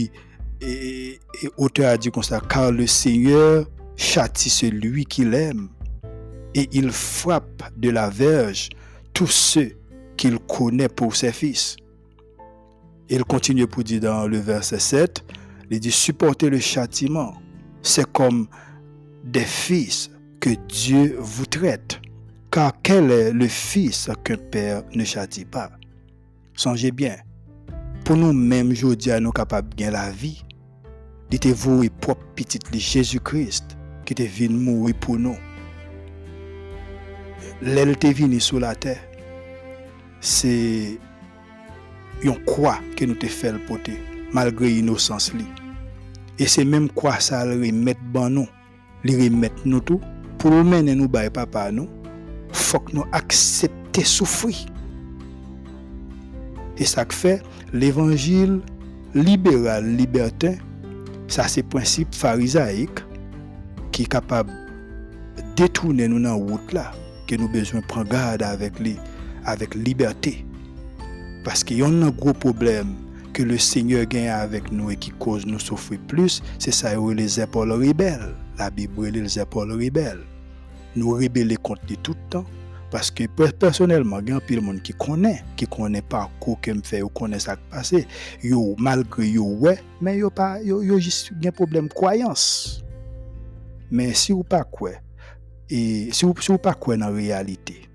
e 0.60 1.52
ote 1.58 1.88
a 1.88 1.96
di 2.00 2.14
kon 2.14 2.26
sa, 2.26 2.42
kar 2.42 2.72
le 2.76 2.88
seigneur 2.90 3.66
chati 4.00 4.52
celui 4.54 5.06
ki 5.10 5.28
lem, 5.28 5.68
e 6.56 6.66
il 6.74 6.90
frap 6.96 7.68
de 7.78 7.92
la 7.94 8.08
verj 8.10 8.70
tout 9.14 9.30
se 9.30 9.70
ki 10.20 10.34
il 10.34 10.40
kone 10.50 10.88
pou 10.92 11.16
se 11.16 11.32
fis. 11.36 11.76
Il 13.10 13.24
continue 13.24 13.66
pour 13.66 13.84
dire 13.84 14.02
dans 14.02 14.28
le 14.28 14.38
verset 14.38 14.80
7, 14.80 15.24
il 15.72 15.80
dit 15.80 15.92
supporter 15.92 16.50
le 16.50 16.60
châtiment, 16.60 17.34
c'est 17.82 18.10
comme 18.12 18.48
des 19.24 19.46
fils 19.46 20.10
que 20.40 20.52
Dieu 20.68 21.16
vous 21.20 21.46
traite. 21.46 22.00
Car 22.52 22.74
quel 22.82 23.12
est 23.12 23.32
le 23.32 23.48
fils 23.48 24.10
qu'un 24.24 24.38
père 24.38 24.84
ne 24.94 25.04
châtie 25.04 25.46
pas? 25.46 25.70
Songez 26.56 26.92
bien, 26.92 27.16
pour 28.04 28.18
nous-mêmes, 28.18 28.72
aujourd'hui, 28.72 29.12
nous 29.22 29.32
capables 29.32 29.70
de 29.70 29.76
gagner 29.76 29.92
la 29.92 30.10
vie. 30.10 30.44
Dites-vous, 31.30 31.84
et 31.84 31.90
propre 31.90 32.26
petit 32.36 32.60
Jésus-Christ 32.74 33.78
qui 34.06 34.22
est 34.22 34.28
venu 34.28 34.56
mourir 34.56 34.96
pour 35.00 35.20
nous. 35.20 35.38
L'aile 37.62 37.90
est 38.02 38.14
venu 38.14 38.40
sur 38.40 38.60
la 38.60 38.74
terre. 38.74 39.00
C'est 40.22 41.00
yon 42.24 42.36
kwa 42.44 42.76
ke 43.00 43.08
nou 43.08 43.16
te 43.20 43.30
fel 43.32 43.60
pote, 43.70 43.94
malgre 44.36 44.68
inosans 44.68 45.30
li. 45.32 45.46
E 46.40 46.48
se 46.52 46.66
menm 46.68 46.90
kwa 46.96 47.16
sa 47.24 47.46
li 47.48 47.56
remet 47.62 48.00
ban 48.14 48.36
nou, 48.36 48.48
li 49.06 49.16
remet 49.20 49.64
nou 49.66 49.84
tou, 49.86 50.02
pou 50.40 50.52
nou 50.54 50.66
menen 50.68 51.00
nou 51.00 51.12
bay 51.12 51.30
papa 51.34 51.68
nou, 51.74 51.88
fok 52.56 52.92
nou 52.96 53.06
aksepte 53.16 54.04
soufri. 54.08 54.56
E 56.80 56.88
sa 56.88 57.06
k 57.08 57.16
fe, 57.16 57.36
l'evangil 57.76 58.60
liberal, 59.16 59.86
libertin, 60.00 60.58
sa 61.30 61.48
se 61.52 61.64
prinsip 61.72 62.16
farizaik, 62.16 63.04
ki 63.94 64.08
kapab 64.10 64.50
detounen 65.60 66.14
nou 66.14 66.24
nan 66.24 66.40
wout 66.40 66.74
la, 66.76 66.90
ke 67.28 67.38
nou 67.38 67.52
bezwen 67.52 67.84
pran 67.92 68.08
gade 68.10 68.48
avek 68.48 68.80
li, 68.82 68.96
avek 69.50 69.76
liberté. 69.78 70.40
Paske 71.46 71.78
yon 71.78 72.00
nan 72.02 72.16
gro 72.16 72.34
problem 72.36 72.96
ke 73.40 73.46
le 73.48 73.56
seigneur 73.56 74.04
genye 74.12 74.28
avèk 74.36 74.66
nou 74.76 74.92
e 74.92 74.98
ki 75.00 75.14
koz 75.24 75.46
nou 75.48 75.64
soufri 75.64 75.96
plus, 76.12 76.42
se 76.60 76.74
sa 76.76 76.92
yon 76.98 77.16
le 77.16 77.24
zepol 77.32 77.72
rebel. 77.80 78.26
La 78.60 78.68
Bible 78.68 79.14
le 79.16 79.24
zepol 79.32 79.72
rebel. 79.80 80.20
Nou 80.98 81.16
rebele 81.22 81.56
kont 81.64 81.80
li 81.88 81.96
toutan, 82.04 82.44
paske 82.92 83.30
personelman 83.32 84.26
gen 84.28 84.42
apil 84.42 84.60
moun 84.66 84.82
ki 84.84 84.92
konen, 85.00 85.40
ki 85.56 85.70
konen 85.72 86.04
pa 86.12 86.26
kou 86.44 86.60
kem 86.66 86.84
fe, 86.84 87.00
ou 87.06 87.14
konen 87.16 87.40
sak 87.40 87.64
pase, 87.72 88.04
yo 88.44 88.76
malgre 88.76 89.30
yo 89.30 89.48
we, 89.64 89.78
men 90.04 90.20
yo 90.20 91.00
jist 91.00 91.32
gen 91.40 91.56
problem 91.56 91.88
kwayans. 91.96 92.84
Men 93.88 94.12
si 94.20 94.36
ou 94.36 94.44
pa 94.44 94.66
kwe, 94.68 94.98
si 95.72 96.28
ou 96.28 96.60
pa 96.60 96.76
kwe 96.76 97.00
nan 97.00 97.16
realite, 97.16 97.88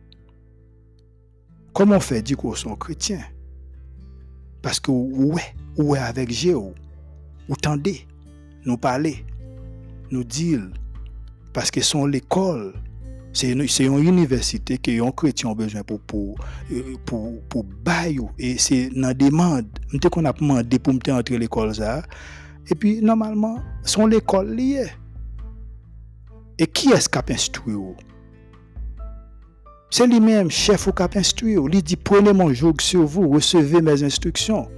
komon 1.76 2.00
fe 2.00 2.24
di 2.24 2.32
kou 4.64 4.70
son 4.70 4.70
kretyen? 4.70 4.70
Paske 4.70 4.88
ou 4.88 5.34
we, 5.34 5.42
ou 5.76 5.92
we 5.92 6.00
avek 6.00 6.32
je 6.32 6.54
ou, 6.56 6.72
ou 7.50 7.56
tende, 7.60 7.98
nou 8.64 8.80
pale, 8.80 9.12
nou 10.08 10.24
dil, 10.24 10.70
paske 11.52 11.82
son 11.84 12.08
l'ekol, 12.08 12.70
se 13.34 13.50
yon 13.52 13.98
universite 14.00 14.78
ke 14.80 14.94
yon 14.96 15.12
kretyon 15.12 15.56
bejwen 15.58 15.84
pou 15.84 17.66
bayou, 17.84 18.30
e 18.40 18.54
se 18.62 18.86
nan 18.94 19.12
demande, 19.18 19.84
mte 19.92 20.08
kon 20.14 20.30
ap 20.30 20.40
mande 20.40 20.80
pou 20.80 20.96
mte 20.96 21.12
entre 21.12 21.36
l'ekol 21.42 21.74
za, 21.76 21.98
e 22.64 22.72
pi 22.78 22.96
normalman, 23.04 23.60
son 23.84 24.08
l'ekol 24.08 24.48
liye. 24.56 24.88
E 26.56 26.70
ki 26.70 26.94
es 26.94 27.10
kap 27.10 27.28
instru 27.34 27.74
ou? 27.74 28.13
C'est 29.96 30.08
lui-même, 30.08 30.50
chef 30.50 30.88
au 30.88 30.92
cap 30.92 31.14
instruire. 31.14 31.62
Il 31.72 31.80
dit, 31.80 31.94
prenez 31.94 32.32
mon 32.32 32.52
joug 32.52 32.74
sur 32.80 33.04
vous, 33.04 33.28
recevez 33.28 33.80
mes 33.80 34.02
instructions. 34.02 34.68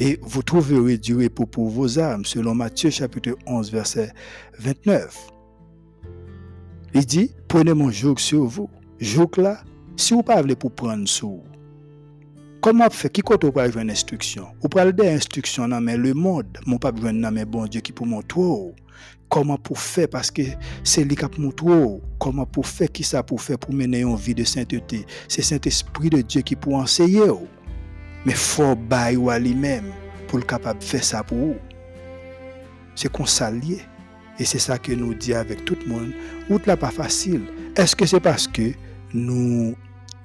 Et 0.00 0.18
vous 0.22 0.42
trouverez 0.42 0.98
du 0.98 1.14
repos 1.14 1.46
pour 1.46 1.68
vos 1.68 2.00
âmes, 2.00 2.24
selon 2.24 2.52
Matthieu 2.52 2.90
chapitre 2.90 3.36
11, 3.46 3.70
verset 3.70 4.10
29. 4.58 5.28
Il 6.94 7.06
dit, 7.06 7.30
prenez 7.46 7.74
mon 7.74 7.92
joug 7.92 8.18
sur 8.18 8.42
vous. 8.42 8.68
Joug 8.98 9.36
là, 9.36 9.62
si 9.94 10.14
vous 10.14 10.24
parlez 10.24 10.56
pour 10.56 10.72
prendre 10.72 11.06
sous, 11.06 11.40
comment 12.64 12.88
fait, 12.88 13.10
qui 13.10 13.20
compte 13.20 13.50
pas 13.52 13.68
une 13.68 13.90
instruction? 13.90 14.46
Vous 14.62 14.70
parlez 14.70 14.94
d'instruction 14.94 15.68
dans 15.68 15.80
le 15.80 16.14
monde, 16.14 16.58
mon 16.64 16.78
pas 16.78 16.92
besoin 16.92 17.12
dans 17.12 17.46
bon 17.46 17.66
Dieu 17.66 17.82
qui 17.82 17.92
pour 17.92 18.06
montrer 18.06 18.40
Koman 19.32 19.58
pou 19.64 19.74
fè, 19.78 20.04
paske 20.10 20.44
se 20.86 21.02
li 21.02 21.16
kap 21.18 21.34
moutrou, 21.40 21.98
koman 22.22 22.46
pou 22.54 22.66
fè, 22.66 22.86
ki 22.86 23.02
sa 23.06 23.24
pou 23.26 23.40
fè 23.40 23.56
pou 23.60 23.74
mene 23.74 24.02
yon 24.04 24.18
vi 24.20 24.34
de 24.36 24.44
sainteté. 24.46 25.02
Se 25.26 25.42
saint 25.42 25.66
esprit 25.66 26.12
de 26.14 26.20
Diyo 26.22 26.44
ki 26.46 26.58
pou 26.60 26.78
anseye 26.78 27.26
ou. 27.32 27.48
Me 28.24 28.36
fò 28.38 28.72
bay 28.76 29.18
ou 29.18 29.32
a 29.32 29.38
li 29.40 29.54
mèm 29.58 29.90
pou 30.30 30.40
l 30.40 30.46
kapap 30.48 30.82
fè 30.84 31.02
sa 31.04 31.24
pou 31.26 31.54
ou. 31.54 31.58
Se 32.98 33.10
kon 33.10 33.28
sa 33.30 33.50
liye. 33.54 33.80
E 34.38 34.46
se 34.46 34.58
sa 34.62 34.80
ke 34.82 34.96
nou 34.98 35.14
di 35.14 35.34
avèk 35.34 35.60
tout 35.66 35.82
moun, 35.86 36.08
out 36.50 36.64
la 36.66 36.74
pa 36.78 36.90
fasil. 36.94 37.44
Eske 37.78 38.06
se 38.10 38.18
paske 38.22 38.72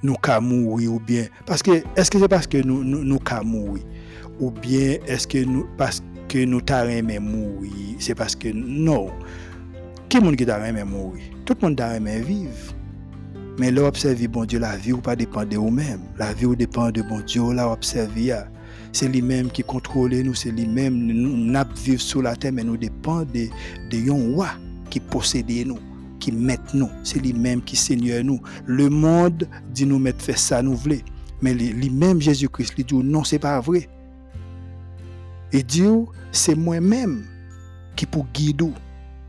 nou 0.05 0.19
ka 0.23 0.39
moui 0.43 0.87
ou 0.89 1.01
bien, 1.03 1.29
paske, 1.49 1.81
eske 1.99 2.21
se 2.21 2.29
paske 2.31 2.63
nou, 2.67 2.83
nou, 2.85 3.05
nou 3.07 3.23
ka 3.25 3.41
moui, 3.45 3.83
ou 4.39 4.51
bien 4.63 5.03
eske 5.11 5.45
nou, 5.47 5.67
paske 5.79 6.45
nou 6.49 6.63
ta 6.65 6.83
reme 6.87 7.19
moui, 7.23 7.95
se 8.03 8.15
paske 8.17 8.53
nou, 8.55 9.09
ki 10.11 10.21
moun 10.23 10.37
ki 10.39 10.47
ta 10.49 10.59
reme 10.61 10.85
moui, 10.87 11.31
tout 11.47 11.59
moun 11.65 11.77
ta 11.79 11.93
reme 11.95 12.19
viv, 12.27 12.69
men 13.59 13.75
la 13.75 13.89
observi 13.89 14.29
bon 14.31 14.47
Diyo, 14.47 14.61
la 14.63 14.77
vi 14.79 14.95
ou 14.95 15.03
pa 15.03 15.17
depande 15.19 15.59
ou 15.59 15.73
men, 15.73 15.99
la 16.19 16.31
vi 16.31 16.47
ou 16.47 16.55
depande 16.55 17.03
bon 17.09 17.25
Diyo, 17.27 17.51
la 17.57 17.67
observi 17.73 18.29
ya, 18.31 18.45
Se 18.95 19.05
li 19.11 19.21
men 19.21 19.51
ki 19.53 19.63
kontrole 19.69 20.23
nou, 20.25 20.37
se 20.37 20.49
li 20.55 20.65
men, 20.69 20.95
nou 21.13 21.51
nap 21.53 21.71
viv 21.83 22.01
sou 22.01 22.23
la 22.25 22.33
ten 22.39 22.55
men 22.57 22.69
nou 22.69 22.79
depande 22.79 23.29
de, 23.35 23.67
de 23.91 24.01
yon 24.07 24.31
wak 24.39 24.57
ki 24.89 25.01
posede 25.13 25.61
nou. 25.69 25.88
Ki 26.21 26.33
met 26.35 26.73
nou. 26.75 26.89
Se 27.07 27.21
li 27.21 27.33
men 27.35 27.63
ki 27.65 27.77
seigne 27.79 28.21
nou. 28.25 28.43
Le 28.67 28.89
moun 28.91 29.45
di 29.75 29.87
nou 29.89 30.01
met 30.03 30.19
fè 30.21 30.35
sa 30.39 30.61
nou 30.65 30.79
vle. 30.79 30.99
Men 31.43 31.57
li 31.59 31.89
men 31.89 32.19
Jésus 32.21 32.51
Christ 32.51 32.77
li 32.77 32.83
di 32.83 32.97
ou 32.97 33.05
non 33.05 33.27
se 33.27 33.39
pa 33.41 33.55
vre. 33.63 33.85
E 35.55 35.63
di 35.63 35.85
ou, 35.87 36.09
se 36.35 36.53
mwen 36.57 36.85
menm 36.85 37.19
ki 37.97 38.07
pou 38.11 38.27
gidou. 38.35 38.75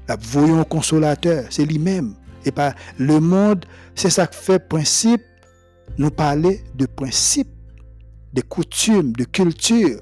La 0.08 0.18
voyon 0.18 0.66
konsolateur, 0.68 1.46
se 1.54 1.64
li 1.66 1.78
menm. 1.80 2.16
E 2.44 2.52
pa 2.54 2.72
le 2.98 3.20
moun, 3.22 3.62
se 3.94 4.10
sa 4.12 4.26
fe 4.32 4.58
prinsip, 4.72 5.22
nou 5.98 6.10
pale 6.14 6.56
de 6.78 6.88
prinsip, 6.98 7.48
de 8.34 8.42
koutume, 8.42 9.12
de 9.16 9.26
kultur. 9.28 10.00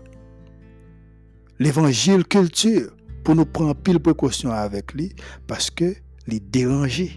L'evangil 1.59 2.25
kultur, 2.31 2.93
pou 3.27 3.37
nou 3.37 3.45
pran 3.45 3.75
pil 3.85 4.01
prekosyon 4.01 4.55
avek 4.55 4.95
li, 6.29 6.37
paske 6.37 6.37
li 6.37 6.41
deranje, 6.53 7.09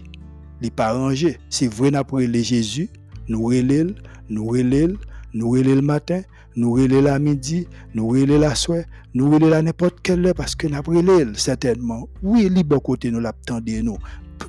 li 0.62 0.70
paranje. 0.70 1.36
Se 1.52 1.68
vwen 1.68 1.94
apre 2.00 2.26
le 2.26 2.42
Jezu, 2.42 2.88
nou 3.28 3.52
relil, 3.52 3.94
nou 4.28 4.56
relil, 4.56 4.96
nou 5.32 5.54
relil 5.56 5.84
matin, 5.84 6.24
Nou 6.56 6.76
rele 6.76 7.00
la 7.00 7.18
midi, 7.18 7.62
nou 7.96 8.12
rele 8.12 8.36
la 8.42 8.52
swè, 8.58 8.82
nou 9.16 9.32
rele 9.32 9.48
la 9.52 9.62
nepot 9.64 9.96
kelle, 10.04 10.34
paske 10.36 10.68
nap 10.68 10.88
rele 10.92 11.14
el, 11.24 11.30
sètenman. 11.40 12.04
Ou 12.20 12.36
e 12.40 12.50
li 12.52 12.64
bo 12.66 12.80
kote 12.84 13.12
nou 13.12 13.24
la 13.24 13.32
ptande 13.36 13.78
nou. 13.84 13.96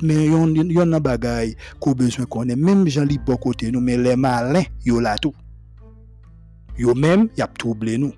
Men 0.04 0.26
yon 0.74 0.92
nan 0.92 1.04
bagay 1.04 1.54
kou 1.80 1.96
bezwen 1.96 2.28
konen, 2.32 2.60
menm 2.60 2.90
jan 2.92 3.08
li 3.08 3.20
bo 3.24 3.38
kote 3.40 3.70
nou, 3.72 3.84
men 3.84 4.04
le 4.04 4.18
malen, 4.20 4.68
yo 4.84 5.00
la 5.04 5.16
tou. 5.22 5.32
Yo 6.80 6.96
menm, 6.98 7.30
yap 7.40 7.56
trouble 7.62 7.96
nou. 8.02 8.12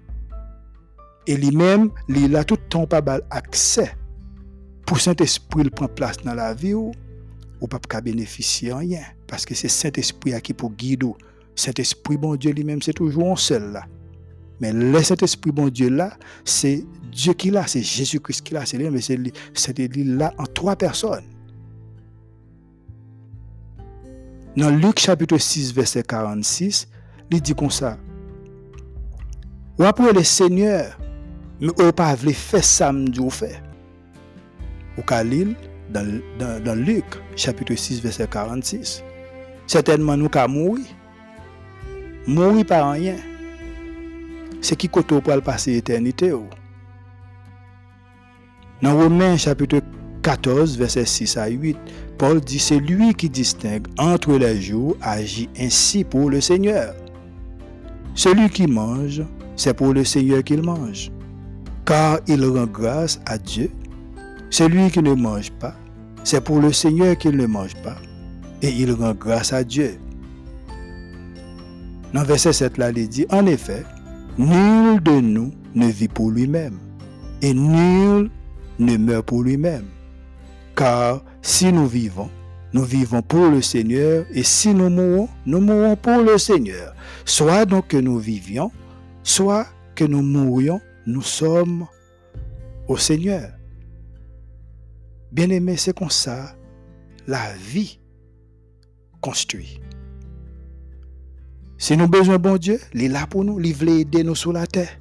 E 1.29 1.37
li 1.37 1.51
menm, 1.53 1.91
li 2.09 2.25
la 2.31 2.45
tout 2.47 2.61
ton 2.73 2.89
pa 2.89 3.03
bal 3.05 3.21
akse. 3.33 3.85
Pou 4.85 5.01
sent 5.01 5.21
espri 5.25 5.65
l 5.65 5.71
pran 5.73 5.89
plas 5.97 6.21
nan 6.23 6.37
la 6.39 6.51
vi 6.53 6.75
ou, 6.77 6.93
ou 7.59 7.69
pa 7.69 7.79
pou 7.79 7.89
ka 7.91 8.03
benefisi 8.05 8.71
an 8.73 8.85
yen. 8.85 9.05
Paske 9.29 9.57
se 9.57 9.71
sent 9.71 9.97
espri 10.01 10.35
a 10.37 10.41
ki 10.43 10.53
pou 10.57 10.69
guide 10.69 11.09
ou. 11.09 11.17
Cet 11.55 11.79
esprit 11.79 12.17
bon 12.17 12.35
Dieu 12.35 12.51
lui-même, 12.51 12.81
c'est 12.81 12.93
toujours 12.93 13.31
un 13.31 13.35
seul 13.35 13.71
là. 13.71 13.85
Mais 14.59 14.73
le 14.73 15.01
cet 15.01 15.23
esprit 15.23 15.51
bon 15.51 15.69
Dieu 15.69 15.89
là, 15.89 16.17
c'est 16.43 16.85
Dieu 17.11 17.33
qui 17.33 17.49
l'a, 17.49 17.65
c'est 17.65 17.81
Jésus-Christ 17.81 18.41
qui 18.41 18.53
l'a, 18.53 18.65
c'est 18.65 18.77
lui, 18.77 18.89
mais 18.89 19.01
c'est 19.01 19.77
lui 19.77 20.03
là 20.03 20.33
en 20.37 20.43
trois 20.43 20.75
personnes. 20.75 21.23
Dans 24.55 24.69
Luc 24.69 24.99
chapitre 24.99 25.37
6, 25.37 25.73
verset 25.73 26.03
46, 26.03 26.87
il 27.31 27.41
dit 27.41 27.53
comme 27.53 27.71
ça, 27.71 27.97
Ou 29.77 29.83
après 29.83 30.13
le 30.13 30.23
Seigneur, 30.23 30.97
mais 31.59 31.71
ou 31.81 31.91
pas 31.91 32.15
voulu 32.15 32.33
faire 32.33 32.63
ça 32.63 32.93
ou 32.93 33.29
fait. 33.29 33.61
Ou 34.97 35.01
Khalil, 35.01 35.55
dans, 35.89 36.21
dans, 36.39 36.63
dans, 36.63 36.75
Luc, 36.75 37.05
chapitre 37.35 37.75
6, 37.75 38.01
verset 38.01 38.27
46. 38.27 39.03
Certainement, 39.67 40.17
nous 40.17 40.29
avons 40.33 40.53
mourir. 40.53 40.85
Mourir 42.27 42.65
par 42.65 42.91
rien. 42.91 43.17
C'est 44.61 44.75
qui 44.75 44.89
côté 44.89 45.19
pour 45.19 45.41
passer 45.41 45.73
l'éternité. 45.73 46.33
Dans 48.81 48.97
Romains, 48.97 49.37
chapitre 49.37 49.81
14, 50.21 50.77
verset 50.77 51.05
6 51.05 51.37
à 51.37 51.47
8, 51.47 51.77
Paul 52.17 52.41
dit, 52.41 52.59
c'est 52.59 52.79
lui 52.79 53.13
qui 53.13 53.29
distingue 53.29 53.87
entre 53.97 54.37
les 54.37 54.59
jours 54.59 54.97
agit 55.01 55.49
ainsi 55.59 56.03
pour 56.03 56.29
le 56.29 56.41
Seigneur. 56.41 56.95
Celui 58.15 58.49
qui 58.49 58.65
mange, 58.65 59.21
c'est 59.55 59.75
pour 59.75 59.93
le 59.93 60.03
Seigneur 60.03 60.43
qu'il 60.43 60.63
mange, 60.63 61.11
car 61.85 62.19
il 62.27 62.43
rend 62.45 62.65
grâce 62.65 63.19
à 63.25 63.37
Dieu. 63.37 63.69
Celui 64.49 64.89
qui 64.91 65.01
ne 65.01 65.13
mange 65.13 65.51
pas, 65.51 65.75
c'est 66.23 66.41
pour 66.41 66.59
le 66.59 66.71
Seigneur 66.71 67.17
qu'il 67.17 67.35
ne 67.35 67.45
mange 67.45 67.75
pas, 67.83 67.97
et 68.61 68.69
il 68.69 68.91
rend 68.93 69.13
grâce 69.13 69.53
à 69.53 69.63
Dieu. 69.63 69.99
Dans 72.13 72.23
verset 72.23 72.53
7 72.53 72.77
là, 72.77 72.91
il 72.95 73.09
dit, 73.09 73.25
en 73.29 73.45
effet, 73.45 73.83
nul 74.37 75.01
de 75.03 75.19
nous 75.19 75.51
ne 75.73 75.87
vit 75.87 76.07
pour 76.07 76.31
lui-même, 76.31 76.79
et 77.41 77.53
nul 77.53 78.29
ne 78.79 78.97
meurt 78.97 79.25
pour 79.25 79.43
lui-même. 79.43 79.85
Car 80.75 81.23
si 81.41 81.71
nous 81.71 81.87
vivons, 81.87 82.29
nous 82.73 82.83
vivons 82.83 83.21
pour 83.21 83.49
le 83.49 83.61
Seigneur, 83.61 84.25
et 84.31 84.43
si 84.43 84.73
nous 84.73 84.89
mourons, 84.89 85.29
nous 85.45 85.59
mourons 85.59 85.95
pour 85.95 86.17
le 86.17 86.37
Seigneur. 86.37 86.93
Soit 87.25 87.65
donc 87.65 87.87
que 87.87 87.97
nous 87.97 88.19
vivions, 88.19 88.71
soit 89.23 89.67
que 89.95 90.05
nous 90.05 90.21
mourions, 90.21 90.81
nous 91.05 91.21
sommes 91.21 91.85
au 92.87 92.97
Seigneur. 92.97 93.51
Bien-aimé, 95.35 95.75
c'est 95.75 95.97
comme 95.97 96.09
ça 96.09 96.55
la 97.27 97.53
vie 97.55 97.99
construit. 99.19 99.81
Si 101.77 101.97
nous 101.97 102.07
besoin 102.07 102.37
bon 102.37 102.55
Dieu, 102.55 102.79
il 102.93 103.03
est 103.03 103.07
là 103.09 103.27
pour 103.27 103.43
nous, 103.43 103.59
il 103.59 103.73
veut 103.73 103.99
aider 103.99 104.23
nous 104.23 104.33
sur 104.33 104.53
la 104.53 104.65
terre. 104.65 104.97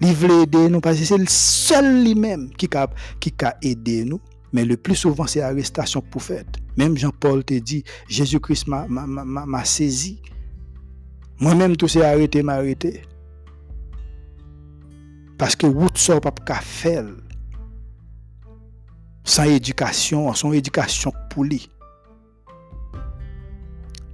Il 0.00 0.12
veut 0.12 0.42
aider 0.42 0.68
nous 0.68 0.80
parce 0.80 0.98
que 0.98 1.04
c'est 1.04 1.16
le 1.16 1.28
seul 1.28 2.02
lui-même 2.02 2.50
qui 2.56 2.68
a, 2.74 2.90
qui 3.20 3.32
a 3.44 3.56
aidé 3.62 4.04
nous. 4.04 4.20
Mais 4.52 4.64
le 4.64 4.76
plus 4.76 4.96
souvent, 4.96 5.28
c'est 5.28 5.38
l'arrestation 5.38 6.00
pour 6.00 6.20
fait. 6.20 6.46
Même 6.76 6.96
Jean-Paul 6.96 7.44
te 7.44 7.54
dit, 7.54 7.84
Jésus-Christ 8.08 8.66
m'a 8.66 9.64
saisi. 9.64 10.20
Moi-même, 11.38 11.76
tout 11.76 11.86
s'est 11.86 12.04
arrêté, 12.04 12.42
m'a 12.42 12.54
arrêté. 12.54 13.02
Parce 15.38 15.54
que 15.54 15.68
vous 15.68 15.84
ne 15.84 16.18
pas 16.18 16.54
faire 16.56 17.04
sans 19.26 19.44
éducation, 19.44 20.32
sans 20.32 20.52
éducation 20.52 21.12
pour 21.28 21.44
lui. 21.44 21.68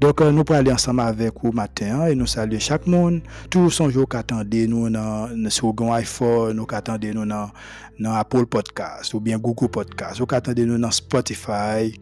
Donc, 0.01 0.21
euh, 0.21 0.33
nous 0.33 0.43
aller 0.53 0.73
ensemble 0.73 1.03
avec 1.03 1.35
vous 1.41 1.53
matin 1.53 2.07
et 2.09 2.17
nous 2.17 2.27
saluons 2.27 2.59
chaque 2.59 2.89
monde. 2.89 3.21
Tous 3.49 3.71
son 3.71 3.89
jour 3.89 4.09
qu'attendez 4.09 4.67
nous 4.67 4.89
sur 5.49 5.73
iPhone, 5.93 6.57
nous 6.57 6.67
qu'attendez 6.67 7.15
nous 7.15 7.25
dans, 7.25 7.53
Apple 8.05 8.47
Podcast 8.47 9.15
ou 9.15 9.21
bien 9.21 9.39
Google 9.39 9.69
Podcast, 9.69 10.19
ou 10.19 10.27
qu'attendez 10.27 10.65
nous 10.65 10.77
dans 10.77 10.91
Spotify, 10.91 12.01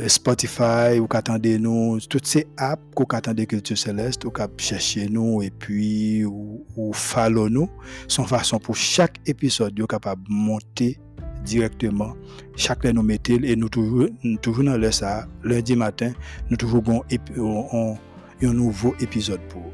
euh, 0.00 0.08
Spotify, 0.08 0.98
ou 0.98 1.06
qu'attendez 1.06 1.56
nous, 1.56 2.00
toutes 2.00 2.26
ces 2.26 2.48
apps 2.56 2.82
qu'on 2.96 3.04
attendez 3.04 3.46
Culture 3.46 3.78
Céleste, 3.78 4.24
ou 4.24 4.30
qu'à 4.32 4.48
chercher 4.58 5.08
nous 5.08 5.40
et 5.40 5.50
puis 5.50 6.24
ou, 6.24 6.66
ou 6.74 6.92
follow 6.92 7.48
nous, 7.48 7.70
sont 8.08 8.24
façon 8.24 8.58
pour 8.58 8.74
chaque 8.74 9.18
épisode, 9.24 9.74
de 9.74 9.84
capable 9.84 10.24
monter 10.28 10.98
directement. 11.44 12.14
Chaque 12.56 12.84
nous 12.84 13.02
mettez 13.02 13.38
et 13.44 13.56
nous 13.56 13.68
toujours 13.68 14.08
toujours 14.42 14.64
dans 14.64 14.76
le 14.76 14.90
ça 14.90 15.26
lundi 15.42 15.76
matin 15.76 16.12
nous 16.50 16.56
toujours 16.56 16.82
avons 16.86 17.96
un 18.42 18.52
nouveau 18.52 18.94
épisode 19.00 19.40
pour 19.48 19.72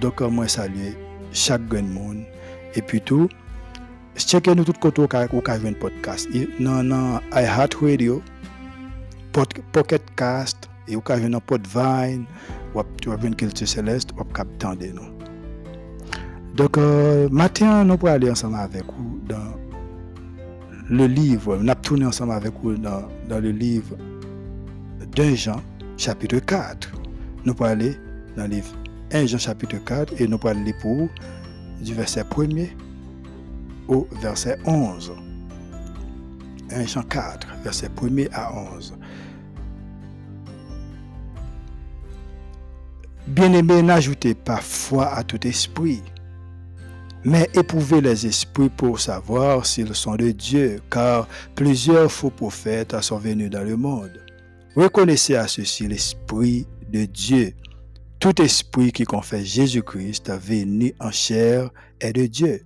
donc 0.00 0.20
moi 0.20 0.48
saluer 0.48 0.94
chaque 1.32 1.66
grand 1.68 1.82
monde. 1.82 2.24
Et 2.74 2.82
puis 2.82 3.00
tout 3.00 3.28
checker 4.16 4.54
nous 4.54 4.64
tout 4.64 4.72
côté 4.72 5.02
au 5.02 5.08
un 5.14 5.72
podcast. 5.72 6.28
Non 6.58 6.82
non 6.82 7.20
iHeartRadio 7.32 8.22
Pocket 9.72 10.02
Cast 10.16 10.68
et 10.88 10.96
au 10.96 11.00
cas 11.00 11.16
un 11.16 11.40
Podvine 11.40 12.24
ou 12.74 12.82
tu 13.00 13.10
as 13.10 13.16
une 13.22 13.36
culture 13.36 13.68
céleste 13.68 14.10
ou 14.18 14.24
capter 14.24 14.92
nous 14.92 15.20
donc 16.56 16.76
euh, 16.78 17.28
matin 17.30 17.84
nous 17.84 17.96
pourrons 17.96 18.12
aller 18.12 18.30
ensemble 18.30 18.56
avec 18.56 18.84
vous 18.84 19.20
dans 19.28 19.59
le 20.90 21.06
livre, 21.06 21.56
on 21.60 21.68
a 21.68 21.74
tourné 21.76 22.04
ensemble 22.04 22.32
avec 22.32 22.52
vous 22.62 22.76
dans, 22.76 23.08
le 23.28 23.50
livre 23.50 23.96
d'un 25.14 25.34
Jean, 25.36 25.62
chapitre 25.96 26.40
4. 26.40 26.90
Nous 27.44 27.54
allons 27.60 27.70
aller 27.70 27.96
dans 28.36 28.42
le 28.42 28.56
livre 28.56 28.74
1 29.12 29.26
Jean, 29.26 29.38
chapitre 29.38 29.76
4, 29.84 30.20
et 30.20 30.26
nous 30.26 30.38
allons 30.42 30.60
aller 30.60 30.74
pour 30.82 31.08
du 31.80 31.94
verset 31.94 32.22
1er 32.22 32.70
au 33.86 34.08
verset 34.20 34.58
11. 34.66 35.12
1 36.72 36.86
Jean 36.86 37.02
4, 37.02 37.46
verset 37.62 37.88
1er 37.96 38.28
à 38.32 38.52
11. 38.74 38.94
Bien-aimé, 43.28 43.80
n'ajoutez 43.80 44.34
pas 44.34 44.56
foi 44.56 45.06
à 45.14 45.22
tout 45.22 45.46
esprit 45.46 46.02
mais 47.24 47.48
éprouvez 47.54 48.00
les 48.00 48.26
esprits 48.26 48.70
pour 48.70 48.98
savoir 48.98 49.66
s'ils 49.66 49.94
sont 49.94 50.16
de 50.16 50.30
Dieu, 50.30 50.80
car 50.90 51.28
plusieurs 51.54 52.10
faux 52.10 52.30
prophètes 52.30 52.98
sont 53.02 53.18
venus 53.18 53.50
dans 53.50 53.64
le 53.64 53.76
monde. 53.76 54.20
Reconnaissez 54.74 55.34
à 55.34 55.46
ceci 55.48 55.86
l'Esprit 55.86 56.66
de 56.90 57.04
Dieu. 57.04 57.52
Tout 58.20 58.40
esprit 58.40 58.92
qui 58.92 59.04
confesse 59.04 59.44
Jésus-Christ 59.46 60.30
venu 60.30 60.94
en 61.00 61.10
chair 61.10 61.70
est 62.00 62.12
de 62.12 62.26
Dieu. 62.26 62.62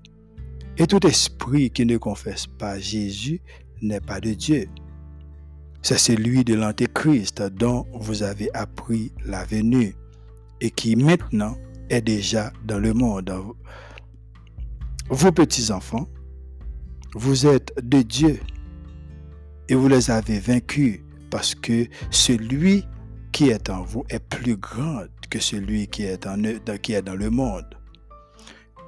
Et 0.77 0.87
tout 0.87 1.05
esprit 1.07 1.71
qui 1.71 1.87
ne 1.87 1.97
confesse 1.97 2.47
pas 2.47 2.79
Jésus 2.79 3.41
n'est 3.81 4.01
pas 4.01 4.21
de 4.21 4.35
Dieu. 4.35 4.67
C'est 5.83 5.99
celui 5.99 6.45
de 6.45 6.55
l'Antéchrist 6.55 7.43
dont 7.43 7.87
vous 7.93 8.23
avez 8.23 8.51
appris 8.55 9.13
la 9.25 9.45
venue 9.45 9.95
et 10.61 10.71
qui 10.71 10.97
maintenant 10.97 11.57
est 11.91 12.01
déjà 12.01 12.53
dans 12.65 12.79
le 12.79 12.95
monde 12.95 13.31
vos 15.09 15.33
petits-enfants, 15.33 16.09
vous 17.15 17.47
êtes 17.47 17.73
de 17.83 18.03
Dieu 18.03 18.41
et 19.69 19.75
vous 19.75 19.89
les 19.89 20.11
avez 20.11 20.39
vaincus 20.39 21.01
parce 21.31 21.55
que 21.55 21.87
celui 22.11 22.85
qui 23.33 23.49
est 23.51 23.71
en 23.71 23.83
vous 23.83 24.05
est 24.09 24.21
plus 24.21 24.57
grand 24.57 25.05
que 25.29 25.39
celui 25.41 25.89
qui 25.89 26.05
est, 26.05 26.27
en, 26.27 26.41
qui 26.81 26.93
est 26.93 27.03
dans 27.03 27.17
le 27.17 27.31
monde. 27.31 27.67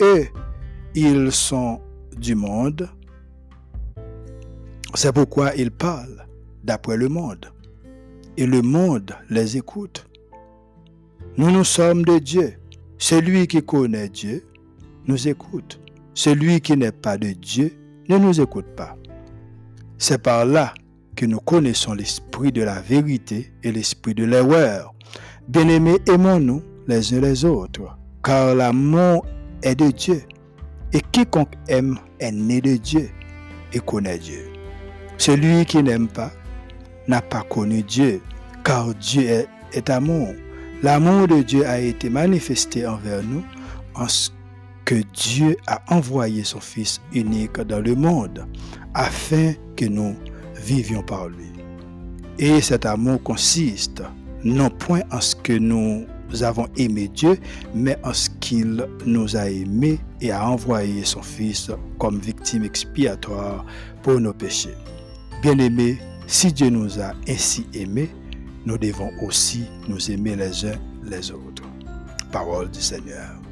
Eux, 0.01 0.27
ils 0.95 1.33
sont 1.33 1.81
du 2.17 2.35
monde. 2.35 2.89
C'est 4.95 5.13
pourquoi 5.13 5.55
ils 5.57 5.71
parlent 5.71 6.27
d'après 6.63 6.97
le 6.97 7.09
monde. 7.09 7.53
Et 8.37 8.47
le 8.47 8.63
monde 8.63 9.17
les 9.31 9.57
écoute. 9.57 10.07
Nous, 11.37 11.51
nous 11.51 11.65
sommes 11.65 12.05
de 12.05 12.19
Dieu. 12.19 12.55
Celui 12.99 13.47
qui 13.47 13.63
connaît 13.63 14.09
Dieu 14.09 14.47
nous 15.07 15.29
écoute. 15.29 15.81
Celui 16.17 16.63
qui 16.63 16.75
n'est 16.79 16.93
pas 16.93 17.19
de 17.19 17.29
Dieu 17.29 17.77
ne 18.09 18.17
nous 18.17 18.41
écoute 18.41 18.75
pas. 18.75 18.97
C'est 19.99 20.17
par 20.17 20.47
là 20.47 20.73
que 21.15 21.27
nous 21.27 21.41
connaissons 21.41 21.93
l'esprit 21.93 22.53
de 22.53 22.63
la 22.63 22.81
vérité 22.81 23.53
et 23.63 23.71
l'esprit 23.71 24.15
de 24.15 24.25
l'erreur. 24.25 24.95
Bien-aimés, 25.47 25.99
aimons-nous 26.09 26.63
les 26.89 27.13
uns 27.13 27.21
les 27.21 27.45
autres, 27.45 27.99
car 28.25 28.55
l'amour 28.55 29.27
est 29.63 29.75
de 29.75 29.91
Dieu. 29.91 30.23
Et 30.95 31.03
quiconque 31.13 31.53
aime 31.69 31.99
est 32.19 32.33
né 32.33 32.63
de 32.63 32.77
Dieu 32.79 33.11
et 33.75 33.81
connaît 33.81 34.19
Dieu. 34.19 34.51
Celui 35.19 35.67
qui 35.67 35.83
n'aime 35.83 36.09
pas 36.09 36.33
n'a 37.09 37.21
pas 37.21 37.43
connu 37.43 37.83
Dieu, 37.83 38.23
car 38.65 38.95
Dieu 38.95 39.47
est, 39.75 39.91
amour. 39.91 40.29
L'amour 40.83 41.29
de 41.29 41.43
Dieu 41.43 41.67
a 41.67 41.79
été 41.79 42.09
manifesté 42.09 42.87
envers 42.87 43.23
nous 43.23 43.45
en 43.95 44.09
ce 44.09 44.31
que 44.87 45.03
Dieu 45.13 45.57
a 45.67 45.83
envoyé 45.95 46.45
son 46.45 46.61
Fils 46.61 47.01
unique 47.13 47.61
dans 47.61 47.81
le 47.81 47.95
monde 47.95 48.47
afin 48.95 49.53
que 49.77 49.85
nous 49.85 50.15
vivions 50.55 51.03
par 51.03 51.29
lui. 51.29 51.51
Et 52.39 52.61
cet 52.61 52.87
amour 52.87 53.23
consiste 53.23 54.03
non 54.45 54.71
point 54.71 55.03
en 55.11 55.21
ce 55.21 55.35
que 55.35 55.53
nous 55.53 56.07
avons 56.43 56.69
aimé 56.77 57.09
Dieu, 57.09 57.37
mais 57.75 57.99
en 58.05 58.13
ce 58.13 58.31
qu'il 58.41 58.87
nous 59.05 59.37
a 59.37 59.51
aimés 59.51 59.99
et 60.21 60.31
a 60.31 60.49
envoyé 60.49 61.05
son 61.05 61.23
Fils 61.23 61.71
comme 61.99 62.21
victime 62.21 62.65
expiatoire 62.65 63.67
pour 64.03 64.21
nos 64.21 64.33
péchés. 64.33 64.75
Bien-aimés, 65.43 65.99
si 66.29 66.53
Dieu 66.53 66.71
nous 66.71 67.01
a 67.01 67.13
ainsi 67.29 67.67
aimés, 67.75 68.11
nous 68.65 68.79
devons 68.79 69.11
aussi 69.23 69.65
nous 69.89 70.11
aimer 70.11 70.37
les 70.37 70.65
uns 70.65 70.79
les 71.03 71.33
autres. 71.33 71.65
Parole 72.31 72.71
du 72.71 72.81
Seigneur. 72.81 73.46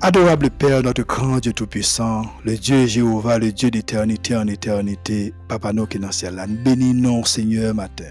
Adorable 0.00 0.50
Père, 0.50 0.80
notre 0.84 1.02
grand 1.02 1.38
Dieu 1.38 1.52
Tout-Puissant, 1.52 2.22
le 2.44 2.56
Dieu 2.56 2.86
Jéhovah, 2.86 3.38
le 3.38 3.50
Dieu 3.50 3.68
d'éternité 3.68 4.36
en 4.36 4.46
éternité, 4.46 5.34
Papa 5.48 5.72
nous 5.72 5.86
qui 5.86 5.96
est 5.96 6.00
dans 6.00 6.06
le 6.06 6.12
ciel, 6.12 6.40
bénis-nous, 6.64 7.24
Seigneur, 7.24 7.74
matin. 7.74 8.04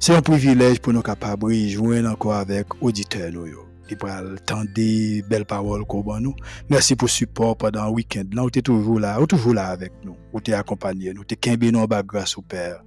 C'est 0.00 0.12
un 0.12 0.22
privilège 0.22 0.80
pour 0.80 0.92
nous 0.92 1.02
capables 1.02 1.52
de 1.52 1.68
jouer 1.68 2.04
encore 2.04 2.34
avec 2.34 2.66
auditeurs 2.82 3.30
nous. 3.30 3.46
Peuvent 3.96 4.38
entendre 4.40 4.70
des 4.74 5.22
belles 5.28 5.44
paroles 5.44 5.84
qu'on 5.84 6.02
nous. 6.18 6.34
Merci 6.68 6.96
pour 6.96 7.06
le 7.06 7.12
support 7.12 7.56
pendant 7.56 7.84
le 7.84 7.92
week-end. 7.92 8.24
Là, 8.32 8.44
tu 8.50 8.58
es 8.58 8.62
toujours 8.62 8.98
là, 8.98 9.20
ou 9.20 9.26
toujours 9.26 9.54
là 9.54 9.68
avec 9.68 9.92
nous, 10.02 10.16
ou 10.32 10.40
tu 10.40 10.50
es 10.50 10.54
accompagné, 10.54 11.12
nous, 11.14 11.24
tu 11.24 11.36
es 11.36 11.56
nous 11.70 11.86
grâce 12.04 12.36
au 12.36 12.42
Père. 12.42 12.82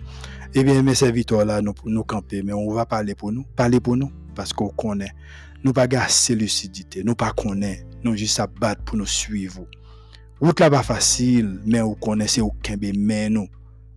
Eh 0.54 0.64
bien, 0.66 0.82
mes 0.82 0.96
serviteurs 0.96 1.46
là, 1.46 1.62
nous, 1.62 1.74
nous 1.86 2.04
camper, 2.04 2.42
mais 2.44 2.54
on 2.54 2.74
va 2.74 2.86
parler 2.86 3.16
pour 3.16 3.32
nous, 3.32 3.46
parler 3.56 3.80
pour 3.80 3.96
nous, 3.96 4.12
parce 4.34 4.52
qu'on 4.52 4.70
connaît. 4.70 5.12
Nous 5.66 5.74
pas 5.74 5.88
assez 5.98 6.36
lucidité, 6.36 7.04
nous 7.04 7.16
pas 7.16 7.32
connaît, 7.32 7.88
nous 8.04 8.16
juste 8.16 8.40
à 8.40 8.46
battre 8.46 8.84
pour 8.84 8.98
nous 8.98 9.08
suivre. 9.08 9.66
Route 10.40 10.60
là 10.60 10.70
pas 10.70 10.84
facile, 10.84 11.60
mais 11.66 11.82
on 11.82 11.96
connaît 11.96 12.28
c'est 12.28 12.42
aucun 12.42 12.76
mais 12.80 13.30
nous. 13.32 13.48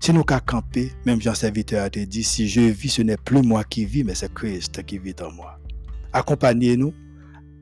Si 0.01 0.15
nous 0.15 0.25
qu'à 0.25 0.41
camper, 0.41 0.91
même 1.05 1.21
Jean 1.21 1.35
serviteur 1.35 1.85
a 1.85 1.91
dit, 1.91 2.25
si 2.25 2.49
je 2.49 2.63
vis, 2.63 2.89
ce 2.89 3.03
n'est 3.03 3.19
plus 3.19 3.43
moi 3.43 3.65
qui 3.65 3.85
vis, 3.85 4.03
mais 4.03 4.15
c'est 4.15 4.33
Christ 4.33 4.83
qui 4.87 4.97
vit 4.97 5.15
en 5.21 5.31
moi. 5.31 5.59
Accompagnez-nous, 6.15 6.95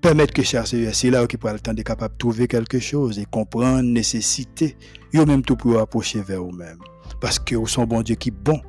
permettre 0.00 0.34
que 0.34 0.44
cher 0.44 0.68
c'est 0.68 1.10
là 1.10 1.26
qui 1.26 1.36
prend 1.36 1.52
le 1.52 1.58
temps 1.58 1.74
de 1.74 1.82
capable 1.82 2.16
trouver 2.16 2.46
quelque 2.46 2.78
chose 2.78 3.18
et 3.18 3.24
comprendre 3.24 3.90
nécessité, 3.90 4.76
et 5.12 5.24
même 5.24 5.42
tout 5.42 5.56
pour 5.56 5.80
approcher 5.80 6.20
vers 6.20 6.44
vous-même. 6.44 6.78
Parce 7.20 7.40
que 7.40 7.56
vous 7.56 7.66
sont 7.66 7.82
bon 7.82 8.02
Dieu 8.02 8.14
qui 8.14 8.28
est 8.28 8.32
bon, 8.32 8.60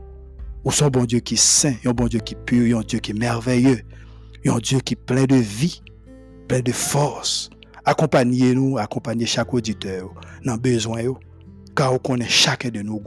vous 0.63 0.71
sont 0.71 0.87
bon 0.87 1.05
Dieu 1.05 1.19
qui 1.19 1.35
est 1.35 1.37
saint, 1.37 1.75
un 1.85 1.91
bon 1.91 2.07
Dieu 2.07 2.21
qui 2.21 2.33
est 2.33 2.43
pur, 2.43 2.79
un 2.79 2.81
Dieu 2.81 2.97
qui 2.97 3.11
est 3.11 3.19
merveilleux, 3.19 3.81
un 4.45 4.57
Dieu 4.59 4.79
qui 4.79 4.93
est 4.93 4.97
plein 4.97 5.25
de 5.25 5.35
vie, 5.35 5.81
plein 6.47 6.61
de 6.61 6.71
force. 6.71 7.49
Accompagnez-nous, 7.85 8.77
accompagnez 8.77 9.25
chaque 9.25 9.53
auditeur 9.53 10.13
dans 10.45 10.57
besoin, 10.57 11.03
car 11.75 11.93
vous 11.93 11.99
connaissez 11.99 12.29
chacun 12.29 12.69
de 12.69 12.81
nous 12.81 13.01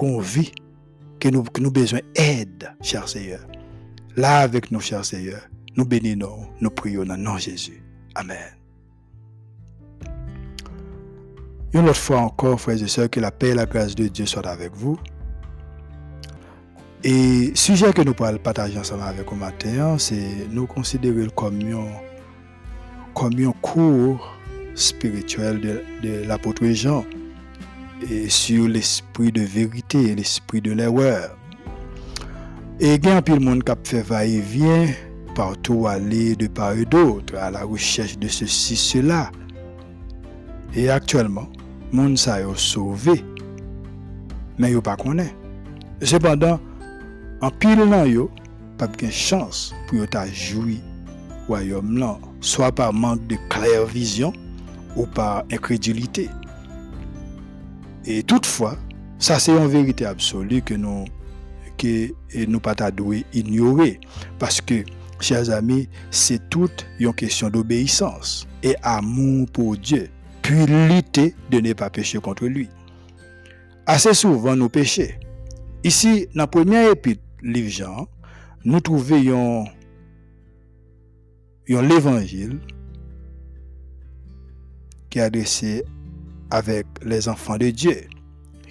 une 0.00 0.20
vie, 0.20 0.52
que 1.20 1.28
nous, 1.28 1.42
que 1.42 1.60
nous 1.60 1.70
besoin 1.70 2.00
d'aide, 2.14 2.74
cher 2.82 3.08
Seigneur. 3.08 3.40
Là 4.16 4.40
avec 4.40 4.70
nous, 4.70 4.80
cher 4.80 5.04
Seigneur, 5.04 5.40
nous 5.76 5.84
bénissons, 5.84 6.46
nous 6.60 6.70
prions 6.70 7.04
dans 7.04 7.16
le 7.16 7.22
nom 7.22 7.34
de 7.34 7.40
Jésus. 7.40 7.82
Amen. 8.14 8.36
Une 11.72 11.88
autre 11.88 11.96
fois 11.96 12.20
encore, 12.20 12.60
frères 12.60 12.80
et 12.80 12.86
sœurs, 12.86 13.10
que 13.10 13.18
la 13.18 13.32
paix 13.32 13.48
et 13.48 13.54
la 13.54 13.66
grâce 13.66 13.96
de 13.96 14.06
Dieu 14.06 14.26
soient 14.26 14.46
avec 14.46 14.72
vous. 14.74 14.96
Et 17.06 17.48
le 17.50 17.54
sujet 17.54 17.92
que 17.92 18.00
nous 18.00 18.14
partager 18.14 18.78
ensemble 18.78 19.02
avec 19.02 19.28
vous 19.28 19.36
matin, 19.36 19.98
c'est 19.98 20.48
nous 20.50 20.66
considérer 20.66 21.28
comme 21.34 21.60
un, 21.60 21.84
comme 23.12 23.34
un 23.38 23.52
cours 23.60 24.38
spirituel 24.74 25.60
de, 25.60 25.82
de 26.02 26.26
l'apôtre 26.26 26.64
Jean 26.68 27.04
sur 28.28 28.68
l'esprit 28.68 29.30
de 29.32 29.42
vérité 29.42 30.12
et 30.12 30.14
l'esprit 30.14 30.62
de 30.62 30.72
l'erreur. 30.72 31.36
Et 32.80 32.94
il 32.94 33.04
y 33.04 33.08
a 33.10 33.18
un 33.18 33.38
monde 33.38 33.62
qui 33.64 33.90
fait 33.90 34.00
va-et-vient 34.00 34.86
partout 35.34 35.86
aller 35.86 36.34
de 36.36 36.46
part 36.46 36.72
et 36.72 36.86
d'autre 36.86 37.36
à 37.36 37.50
la 37.50 37.64
recherche 37.64 38.18
de 38.18 38.28
ceci, 38.28 38.76
cela. 38.76 39.30
Et 40.74 40.88
actuellement, 40.88 41.48
monde 41.92 42.16
ça 42.16 42.40
est 42.40 42.56
sauvé, 42.56 43.22
mais 44.56 44.70
il 44.72 44.80
pas 44.80 44.96
connaît. 44.96 45.34
Cependant, 46.02 46.58
en 47.40 47.50
pile 47.50 47.84
nan 47.86 48.06
yo, 48.08 48.30
pas 48.78 48.86
de 48.86 49.10
chance 49.10 49.74
pour 49.86 49.98
yo 49.98 50.06
ta 50.06 50.26
joui 50.26 50.80
royaume 51.48 51.98
là, 51.98 52.18
soit 52.40 52.72
par 52.72 52.92
manque 52.92 53.26
de 53.26 53.36
claire 53.48 53.86
vision 53.86 54.32
ou 54.96 55.06
par 55.06 55.44
incrédulité. 55.52 56.30
Et 58.06 58.22
toutefois, 58.22 58.76
ça 59.18 59.38
c'est 59.38 59.52
une 59.52 59.66
vérité 59.68 60.06
absolue 60.06 60.62
que 60.62 60.74
nous 60.74 61.04
que 61.76 62.10
nous 62.46 62.60
pas 62.60 62.74
ignorer 63.32 64.00
parce 64.38 64.60
que 64.60 64.84
chers 65.20 65.50
amis, 65.50 65.88
c'est 66.10 66.48
toute 66.50 66.86
une 66.98 67.12
question 67.14 67.50
d'obéissance 67.50 68.46
et 68.62 68.76
amour 68.82 69.46
pour 69.52 69.76
Dieu, 69.76 70.08
puis 70.42 70.66
lutter 70.66 71.34
de 71.50 71.60
ne 71.60 71.72
pas 71.72 71.90
pécher 71.90 72.18
contre 72.18 72.46
lui. 72.46 72.68
Assez 73.86 74.14
souvent 74.14 74.54
nous 74.56 74.68
péchons. 74.68 75.02
Ici, 75.84 76.28
dans 76.34 76.44
le 76.44 76.50
premier 76.50 76.90
épître 76.92 77.20
livre 77.42 77.68
Jean, 77.68 78.08
nous 78.64 78.80
trouvons 78.80 79.66
l'évangile 81.68 82.58
qui 85.10 85.18
est 85.18 85.22
adressé 85.22 85.84
avec 86.50 86.86
les 87.04 87.28
enfants 87.28 87.58
de 87.58 87.68
Dieu, 87.68 88.00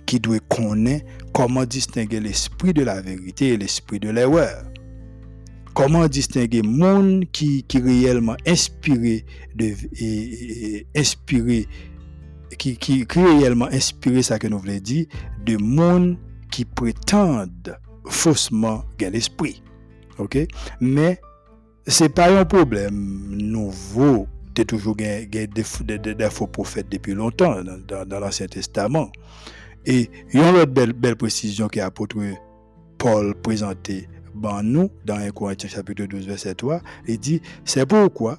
qui 0.07 0.19
doit 0.19 0.39
connaître 0.49 1.05
comment 1.33 1.65
distinguer 1.65 2.19
l'esprit 2.19 2.73
de 2.73 2.81
la 2.83 2.99
vérité 2.99 3.49
et 3.49 3.57
l'esprit 3.57 3.99
de 3.99 4.09
l'erreur. 4.09 4.63
Comment 5.75 6.07
distinguer 6.07 6.63
monde 6.63 7.25
qui, 7.31 7.61
qui 7.63 7.77
réellement 7.77 8.37
inspiré 8.47 9.23
de 9.55 9.73
inspiré 10.97 11.67
qui, 12.57 12.77
qui 12.77 13.05
réellement 13.11 13.67
inspiré 13.67 14.23
ça 14.23 14.39
que 14.39 14.47
nous 14.47 14.57
voulons 14.57 14.79
dire 14.79 15.05
de 15.45 15.57
monde 15.57 16.17
qui 16.53 16.65
prétendent 16.65 17.79
faussement 18.05 18.85
l'esprit. 18.99 19.63
OK? 20.19 20.37
Mais 20.79 21.19
c'est 21.87 22.13
pas 22.13 22.29
un 22.31 22.45
problème 22.45 23.35
nouveau. 23.35 24.27
Tu 24.53 24.63
toujours 24.67 24.95
des, 24.95 25.25
des, 25.25 26.29
faux 26.29 26.45
prophètes 26.45 26.89
depuis 26.91 27.15
longtemps 27.15 27.55
dans, 27.87 28.19
l'Ancien 28.19 28.45
Testament. 28.45 29.11
Et 29.83 30.11
il 30.31 30.39
y 30.39 30.43
a 30.43 30.51
une 30.51 30.57
autre 30.57 30.71
belle, 30.71 30.93
belle 30.93 31.15
précision 31.15 31.67
que 31.67 31.79
l'apôtre 31.79 32.17
Paul 32.99 33.33
présenté 33.33 34.07
dans 34.35 34.61
nous, 34.61 34.91
dans 35.05 35.15
1 35.15 35.31
Corinthiens 35.31 35.69
chapitre 35.69 36.05
12, 36.05 36.27
verset 36.27 36.53
3. 36.53 36.81
Il 37.07 37.17
dit, 37.17 37.41
c'est 37.65 37.87
pourquoi 37.87 38.37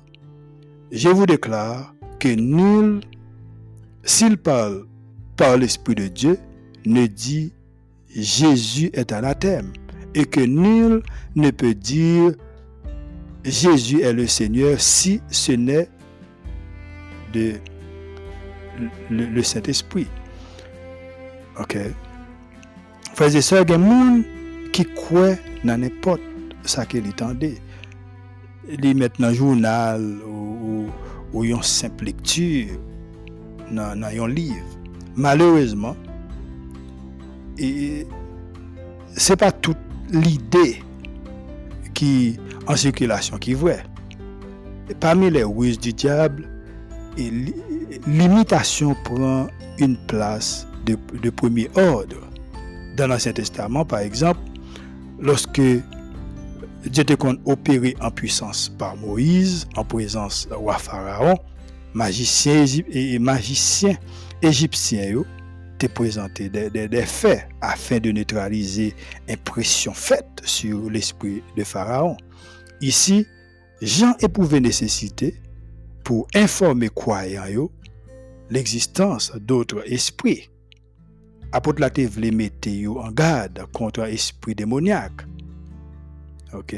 je 0.93 1.09
vous 1.09 1.27
déclare 1.27 1.93
que 2.21 2.29
nul, 2.29 3.01
s'il 4.05 4.37
parle 4.37 4.87
par 5.37 5.57
l'Esprit 5.57 5.97
de 5.97 6.07
Dieu, 6.07 6.39
ne 6.87 7.07
dit 7.07 7.53
Jésus 8.15 8.91
est 8.93 9.13
anathème 9.13 9.73
et 10.15 10.25
que 10.25 10.41
nul 10.41 11.03
ne 11.35 11.51
peut 11.51 11.75
dire 11.75 12.33
Jésus 13.45 14.01
est 14.03 14.13
le 14.13 14.27
Seigneur 14.27 14.81
si 14.81 15.21
ce 15.31 15.53
n'est 15.53 15.89
de 17.33 17.55
le, 19.11 19.43
Saint-Esprit. 19.43 20.07
Ok. 21.61 21.77
Frères 23.15 23.37
et 23.37 23.43
sœurs, 23.43 23.65
il 23.69 23.71
y 23.71 23.75
a 23.75 23.79
des 23.79 23.85
gens 23.85 24.23
qui 24.73 24.85
croient 24.85 25.37
dans 25.65 25.81
n'importe 25.81 26.23
ce 26.65 26.81
qu'il 26.83 27.07
entendait. 27.07 27.59
Ils 28.69 28.97
mettent 28.97 29.21
dans 29.21 29.29
un 29.29 29.33
journal 29.35 30.03
ou, 30.27 30.87
ou, 31.33 31.45
une 31.45 31.63
simple 31.63 32.07
lecture 32.07 32.79
dans 33.71 34.03
un 34.03 34.29
livre. 34.29 34.65
Malheureusement, 35.17 35.97
et 37.59 38.07
c'est 39.17 39.37
pas 39.37 39.53
toute 39.53 39.79
l'idée 40.11 40.83
qui 41.95 42.39
en 42.67 42.77
circulation 42.77 43.39
qui 43.39 43.53
est 43.53 43.55
vraie. 43.55 43.85
parmi 45.01 45.31
les 45.31 45.45
ruses 45.45 45.79
du 45.79 45.93
diable, 45.93 46.49
l'imitation 48.07 48.97
prend 49.05 49.47
une 49.79 49.97
place 50.07 50.67
de, 50.87 50.97
de 51.23 51.31
premier 51.31 51.69
ordre. 51.77 52.17
Dans 52.97 53.07
l'Ancien 53.09 53.33
Testament, 53.33 53.85
par 53.85 54.01
exemple, 54.01 54.41
lorsque 55.21 55.61
Dieu 55.61 57.05
te 57.05 57.15
opéré 57.47 57.97
en 58.01 58.11
puissance 58.11 58.69
par 58.79 58.97
Moïse, 58.97 59.67
en 59.77 59.85
présence 59.85 60.47
du 60.49 60.55
roi 60.55 60.79
Pharaon, 60.79 61.37
magicien 61.95 62.65
et 62.91 63.19
magicien 63.19 63.95
égyptien, 64.43 65.23
te 65.79 65.87
présenté 65.87 66.49
des, 66.49 67.07
faits 67.07 67.49
afin 67.61 67.99
de 67.99 68.13
neutraliser 68.13 68.95
l'impression 69.29 69.93
faite 69.93 70.41
sur 70.45 70.91
l'esprit 70.91 71.43
de 71.57 71.65
Pharaon. 71.65 72.17
Ici, 72.81 73.27
Jean 73.83 74.15
éprouvait 74.21 74.61
nécessité 74.61 75.41
pour 76.05 76.27
informer 76.35 76.89
croyants 76.89 77.71
l'existence 78.51 79.33
d'autres 79.37 79.83
esprits. 79.87 80.51
Apôtre 81.53 81.81
la 81.81 81.91
voulait 82.09 82.31
mettre 82.31 82.69
en 82.97 83.11
garde 83.11 83.65
contre 83.73 84.03
l'esprit 84.03 84.55
démoniaque. 84.55 85.27
OK? 86.53 86.77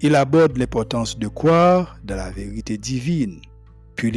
Il 0.00 0.16
aborde 0.16 0.56
l'importance 0.56 1.18
de 1.18 1.28
croire 1.28 1.98
dans 2.04 2.16
la 2.16 2.30
vérité 2.30 2.76
divine. 2.76 3.40
Puis 3.94 4.08
il 4.08 4.16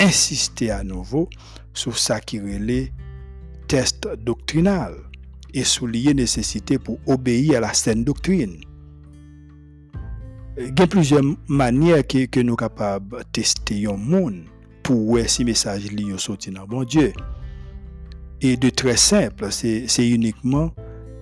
insister 0.00 0.70
à 0.70 0.82
nouveau 0.82 1.28
sur 1.74 1.98
ça 1.98 2.20
qui 2.20 2.40
relait 2.40 2.92
test 3.68 4.08
doctrinal 4.18 4.94
et 5.54 5.64
souligner 5.64 6.14
nécessité 6.14 6.78
pour 6.78 6.98
obéir 7.06 7.58
à 7.58 7.60
la 7.60 7.72
saine 7.72 8.04
doctrine. 8.04 8.56
il 10.58 10.78
y 10.78 10.82
a 10.82 10.86
plusieurs 10.86 11.22
manières 11.48 12.06
que, 12.06 12.40
nous 12.40 12.50
sommes 12.50 12.56
capables 12.56 13.18
de 13.18 13.24
tester 13.32 13.86
un 13.86 13.96
monde 13.96 14.44
pour 14.82 14.96
voir 14.96 15.28
si 15.28 15.44
message 15.44 15.86
est 15.86 16.18
sorti 16.18 16.50
dans 16.50 16.66
bon 16.66 16.84
Dieu. 16.84 17.12
Et 18.40 18.56
de 18.56 18.70
très 18.70 18.96
simple, 18.96 19.48
c'est 19.50 20.08
uniquement, 20.08 20.72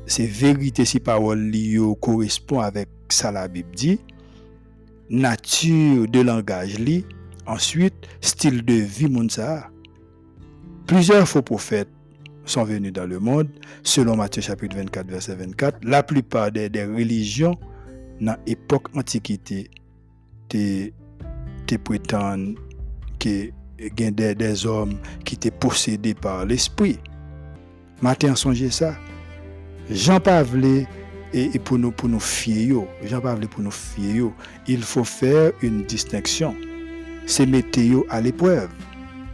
c'est 0.06 0.26
vérité 0.26 0.84
si 0.84 1.00
parole 1.00 1.52
correspond 2.00 2.60
avec 2.60 2.88
ça 3.10 3.30
la 3.30 3.46
Bible 3.46 3.74
dit, 3.74 4.00
nature 5.10 6.08
de 6.08 6.20
langage 6.20 6.78
li, 6.78 7.04
ensuite, 7.46 7.94
style 8.20 8.64
de 8.64 8.74
vie 8.74 9.08
moun 9.08 9.28
Plusieurs 10.86 11.28
faux 11.28 11.42
prophètes 11.42 11.88
sont 12.44 12.64
venus 12.64 12.92
dans 12.92 13.06
le 13.06 13.18
monde, 13.20 13.48
selon 13.82 14.16
Matthieu 14.16 14.42
chapitre 14.42 14.76
24, 14.76 15.06
verset 15.06 15.34
24. 15.36 15.78
La 15.84 16.02
plupart 16.02 16.50
des, 16.50 16.68
religions 16.84 17.56
dans 18.20 18.36
l'époque 18.46 18.88
antiquité 18.96 19.70
te, 20.48 20.90
te 21.66 21.76
prétendent 21.76 22.56
que 23.18 23.50
des, 23.78 24.34
des 24.34 24.66
hommes 24.66 24.98
qui 25.24 25.34
étaient 25.36 25.50
possédés 25.50 26.14
par 26.14 26.44
l'esprit. 26.44 26.98
Matin, 28.02 28.34
songez 28.34 28.70
ça. 28.70 28.94
Jean 29.90 30.20
Pavlé 30.20 30.86
et, 31.32 31.58
pour 31.58 31.78
nous 31.78 31.92
pour 31.92 32.08
nous 32.08 32.20
Jean 33.04 33.20
Pavlé 33.20 33.46
pour 33.46 33.62
nous 33.62 33.70
fier 33.70 34.30
il 34.66 34.82
faut 34.82 35.04
faire 35.04 35.52
une 35.62 35.84
distinction. 35.84 36.54
C'est 37.30 37.46
mettre 37.46 37.78
à 38.08 38.20
l'épreuve 38.20 38.68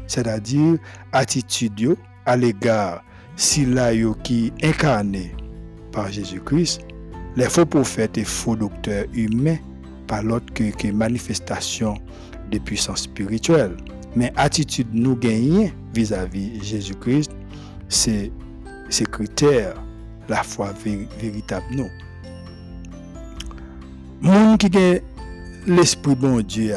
c'est-à-dire 0.07 0.79
attitude 1.13 1.97
à 2.27 2.37
l'égard 2.37 3.03
si 3.37 3.65
là 3.67 3.93
qui 4.23 4.53
incarné 4.63 5.35
par 5.93 6.13
Jésus-Christ, 6.13 6.83
les 7.37 7.49
faux 7.49 7.65
prophètes 7.67 8.19
et 8.19 8.25
faux 8.25 8.55
docteurs 8.55 9.07
humains 9.15 9.57
par 10.07 10.23
l'autre 10.23 10.53
que, 10.53 10.93
manifestation 10.93 11.97
de 12.51 12.59
puissance 12.59 13.03
spirituelle. 13.03 13.77
Mais 14.15 14.31
attitude 14.37 14.89
nous 14.93 15.17
gagnons 15.17 15.71
vis-à-vis 15.95 16.63
Jésus-Christ, 16.63 17.31
c'est 17.89 18.31
ces 18.89 19.05
critères, 19.05 19.75
la 20.29 20.43
foi 20.43 20.73
véritable 21.19 21.67
nous. 21.71 21.89
Monde 24.21 24.59
qui 24.59 24.71
l'esprit 25.67 26.15
bon 26.15 26.43
Dieu 26.43 26.75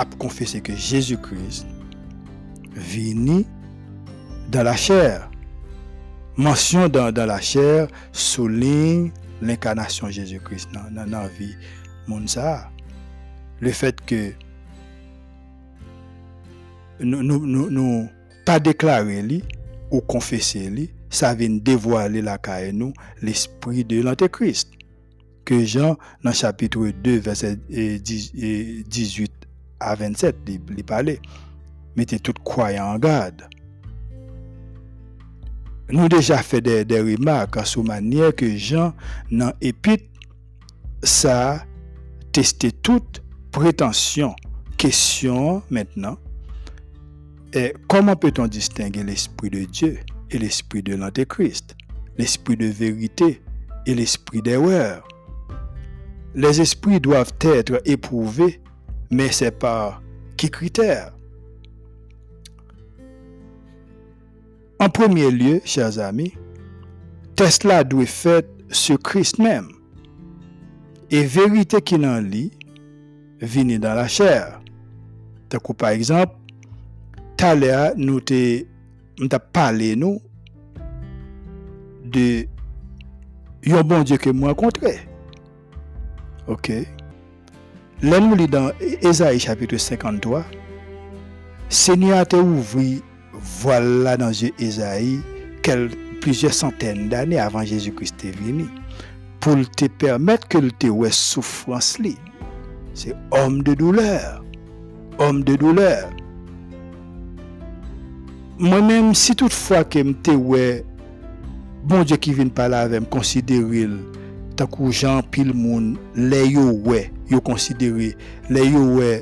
ap 0.00 0.14
konfese 0.22 0.60
ke 0.64 0.74
Jésus-Christ 0.76 1.68
vini 2.74 3.44
dan 4.52 4.66
la 4.68 4.76
chèr. 4.78 5.28
Mansyon 6.36 6.90
dan, 6.90 7.12
dan 7.14 7.30
la 7.30 7.40
chèr 7.42 7.86
souligne 8.12 9.12
l'inkarnasyon 9.44 10.10
Jésus-Christ 10.14 10.72
nan, 10.74 10.90
nan, 10.94 11.12
nan 11.14 11.30
vi 11.38 11.52
moun 12.08 12.26
sa. 12.30 12.70
Le 13.62 13.72
fèt 13.74 14.02
ke 14.08 14.34
nou, 17.00 17.22
nou, 17.22 17.40
nou, 17.46 17.70
nou 17.70 18.04
pa 18.46 18.58
deklare 18.62 19.22
li 19.24 19.40
ou 19.90 20.02
konfese 20.10 20.66
li, 20.74 20.88
sa 21.14 21.30
vin 21.38 21.60
devoile 21.62 22.24
la 22.26 22.36
kae 22.42 22.72
nou 22.74 22.90
l'esprit 23.22 23.86
de 23.86 24.02
l'antékrist. 24.02 24.72
Ke 25.44 25.60
Jean 25.68 25.98
nan 26.24 26.34
chapitre 26.36 26.90
2 27.04 27.18
verset 27.22 27.60
18 27.70 29.33
à 29.84 29.94
27, 29.94 30.36
il 30.48 30.84
parlait 30.84 31.20
mettez 31.96 32.18
tout 32.18 32.34
croyant 32.44 32.86
en 32.86 32.98
garde. 32.98 33.42
Nous 35.90 36.08
déjà 36.08 36.38
fait 36.38 36.60
des, 36.60 37.00
remarques 37.00 37.64
sur 37.66 37.84
manière 37.84 38.34
que 38.34 38.56
Jean, 38.56 38.94
dans 39.30 39.52
l'épître, 39.60 40.04
ça 41.02 41.64
testé 42.32 42.72
toute 42.72 43.22
prétention. 43.52 44.34
Question 44.76 45.62
maintenant, 45.70 46.18
est 47.52 47.74
comment 47.88 48.16
peut-on 48.16 48.46
distinguer 48.46 49.04
l'Esprit 49.04 49.50
de 49.50 49.64
Dieu 49.64 50.00
et 50.30 50.38
l'Esprit 50.38 50.82
de 50.82 50.96
l'Antéchrist, 50.96 51.76
l'Esprit 52.18 52.56
de 52.56 52.66
vérité 52.66 53.42
et 53.86 53.94
l'Esprit 53.94 54.42
d'erreur 54.42 55.06
Les 56.34 56.60
esprits 56.60 57.00
doivent 57.00 57.34
être 57.40 57.80
éprouvés, 57.84 58.60
mais 59.10 59.30
c'est 59.30 59.52
par 59.52 60.02
qui 60.36 60.50
critère 60.50 61.14
En 64.84 64.88
premier 64.88 65.30
lieu, 65.30 65.60
chers 65.64 65.98
amis, 65.98 66.34
Tesla 67.36 67.84
doit 67.84 68.06
fait 68.06 68.46
sur 68.70 68.98
Christ 68.98 69.38
même. 69.38 69.68
Et 71.10 71.24
vérité 71.24 71.80
qui 71.80 71.94
en 71.94 72.20
lit, 72.20 72.50
vient 73.40 73.78
dans 73.78 73.94
la 73.94 74.08
chair. 74.08 74.60
par 75.78 75.90
exemple, 75.90 76.34
Thalia 77.36 77.94
nous 77.96 78.20
t'a 78.20 79.38
parlé 79.38 79.96
nous 79.96 80.20
de 82.04 82.46
un 83.66 83.82
bon 83.82 84.02
Dieu 84.02 84.18
que 84.18 84.30
moi 84.30 84.50
rencontré. 84.50 84.98
OK. 86.46 86.72
Là 88.02 88.20
nous 88.20 88.34
lit 88.34 88.48
dans 88.48 88.70
Ésaïe 89.00 89.38
chapitre 89.38 89.76
53, 89.76 90.44
Seigneur 91.68 92.26
t'a 92.26 92.38
ouvert 92.38 93.00
voilà 93.32 94.16
dans 94.16 94.32
Esaïe 94.58 95.20
plusieurs 96.20 96.54
centaines 96.54 97.08
d'années 97.08 97.38
avant 97.38 97.62
Jésus-Christ 97.62 98.24
est 98.24 98.38
venu 98.38 98.66
pour 99.40 99.56
te 99.70 99.86
permettre 99.86 100.48
que 100.48 100.58
te 100.58 100.86
ouais 100.86 101.10
souffrance 101.10 101.98
C'est 102.94 103.14
homme 103.30 103.62
de 103.62 103.74
douleur. 103.74 104.42
Homme 105.18 105.44
de 105.44 105.54
douleur. 105.56 106.10
Moi-même, 108.58 109.14
si 109.14 109.36
toutefois 109.36 109.84
que 109.84 110.12
te 110.12 110.30
ouais 110.30 110.84
bon 111.84 112.02
Dieu 112.02 112.16
qui 112.16 112.32
vient 112.32 112.48
parler 112.48 112.76
avec 112.76 113.00
me 113.00 113.06
considérer 113.06 113.88
takou 114.58 114.94
jan 114.94 115.22
pil 115.34 115.52
moun, 115.54 115.94
le 116.14 116.42
yo 116.48 116.70
we, 116.86 117.06
yo 117.30 117.40
konsidere, 117.44 118.12
le 118.52 118.66
yo 118.70 118.88
we, 118.98 119.12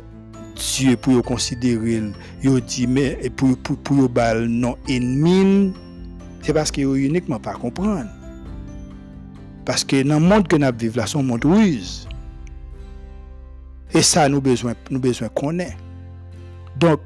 Diyo 0.52 0.98
pou 1.00 1.16
yo 1.16 1.22
konsidere, 1.24 2.12
yo 2.44 2.58
di 2.60 2.84
me, 2.86 3.06
pou, 3.38 3.56
pou, 3.64 3.78
pou 3.80 4.04
yo 4.04 4.08
bal 4.12 4.44
non 4.46 4.76
enmin, 4.90 5.72
se 6.44 6.52
paske 6.54 6.84
yo 6.84 6.92
unikman 6.94 7.40
pa 7.42 7.54
kompran. 7.58 8.10
Paske 9.66 10.02
nan 10.06 10.22
moun 10.26 10.44
ke 10.46 10.58
nap 10.60 10.76
vive 10.78 11.00
la, 11.00 11.08
son 11.10 11.26
moun 11.26 11.42
wiz. 11.54 12.02
E 13.92 14.04
sa 14.04 14.28
nou 14.30 14.44
bezwen, 14.44 14.76
nou 14.90 15.02
bezwen 15.02 15.32
konen. 15.38 15.72
Donk, 16.80 17.02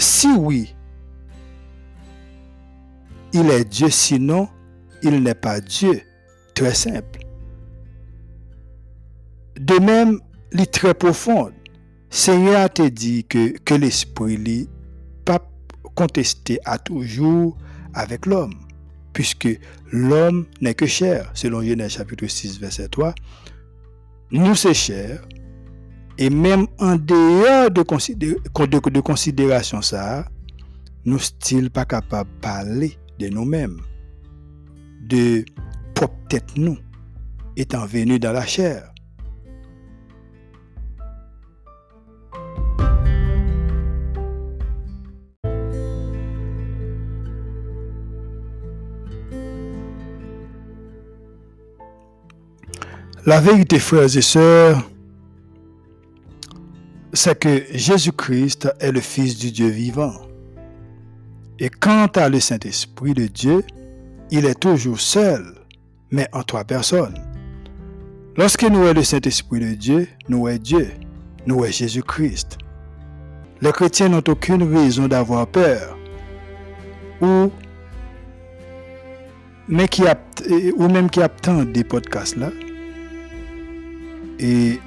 si 0.00 0.32
oui, 0.32 0.64
il 3.32 3.48
e 3.52 3.62
Diyo 3.64 3.92
sinon, 3.92 4.48
il 5.02 5.22
n'est 5.22 5.34
pas 5.34 5.60
Dieu. 5.60 6.02
Très 6.54 6.74
simple. 6.74 7.20
De 9.58 9.78
même, 9.78 10.18
li 10.52 10.66
très 10.66 10.94
profonde. 10.94 11.52
Seigneur 12.10 12.70
te 12.70 12.86
dit 12.88 13.24
que, 13.24 13.56
que 13.58 13.74
l'esprit 13.74 14.36
li 14.36 14.68
pas 15.24 15.40
contesté 15.94 16.58
à 16.64 16.78
toujours 16.78 17.56
avec 17.94 18.26
l'homme, 18.26 18.54
puisque 19.12 19.48
l'homme 19.90 20.46
n'est 20.60 20.74
que 20.74 20.86
chair, 20.86 21.30
selon 21.34 21.62
Genèse 21.62 21.92
chapitre 21.92 22.26
6, 22.26 22.60
verset 22.60 22.88
3. 22.88 23.14
Nous 24.30 24.54
c'est 24.54 24.74
chair, 24.74 25.22
et 26.18 26.28
même 26.30 26.66
en 26.78 26.96
dehors 26.96 27.70
de, 27.70 27.82
de, 28.14 28.90
de 28.90 29.00
considération 29.00 29.80
ça, 29.80 30.26
nous 31.04 31.18
sommes 31.18 31.70
pas 31.70 31.84
capables 31.84 32.30
de 32.30 32.40
parler 32.40 32.98
de 33.18 33.28
nous-mêmes, 33.28 33.80
de 35.02 35.44
propre 35.94 36.16
tête 36.28 36.56
nous, 36.56 36.78
étant 37.56 37.84
venus 37.86 38.20
dans 38.20 38.32
la 38.32 38.46
chair. 38.46 38.92
La 53.24 53.40
vérité, 53.40 53.78
frères 53.78 54.16
et 54.16 54.20
sœurs, 54.20 54.82
c'est 57.12 57.38
que 57.38 57.62
Jésus-Christ 57.72 58.68
est 58.80 58.90
le 58.90 59.00
Fils 59.00 59.38
du 59.38 59.52
Dieu 59.52 59.68
vivant. 59.68 60.14
Et 61.60 61.70
quant 61.70 62.08
à 62.16 62.28
le 62.28 62.40
Saint-Esprit 62.40 63.14
de 63.14 63.28
Dieu, 63.28 63.62
il 64.32 64.46
est 64.46 64.58
toujours 64.58 64.98
seul, 64.98 65.44
mais 66.10 66.26
en 66.32 66.42
trois 66.42 66.64
personnes. 66.64 67.18
Lorsque 68.38 68.62
nous 68.62 68.82
est 68.84 68.94
le 68.94 69.02
Saint-Esprit 69.04 69.60
de 69.60 69.74
Dieu, 69.74 70.08
nous 70.26 70.48
est 70.48 70.58
Dieu, 70.58 70.90
nous 71.46 71.66
est 71.66 71.70
Jésus-Christ. 71.70 72.56
Les 73.60 73.72
chrétiens 73.72 74.08
n'ont 74.08 74.24
aucune 74.26 74.62
raison 74.74 75.06
d'avoir 75.06 75.46
peur 75.46 75.98
ou, 77.20 77.50
mais 79.68 79.86
qui 79.86 80.04
ou 80.76 80.88
même 80.88 81.10
qui 81.10 81.20
attendent 81.22 81.70
des 81.70 81.84
podcasts 81.84 82.36
là 82.36 82.50
et 84.40 84.80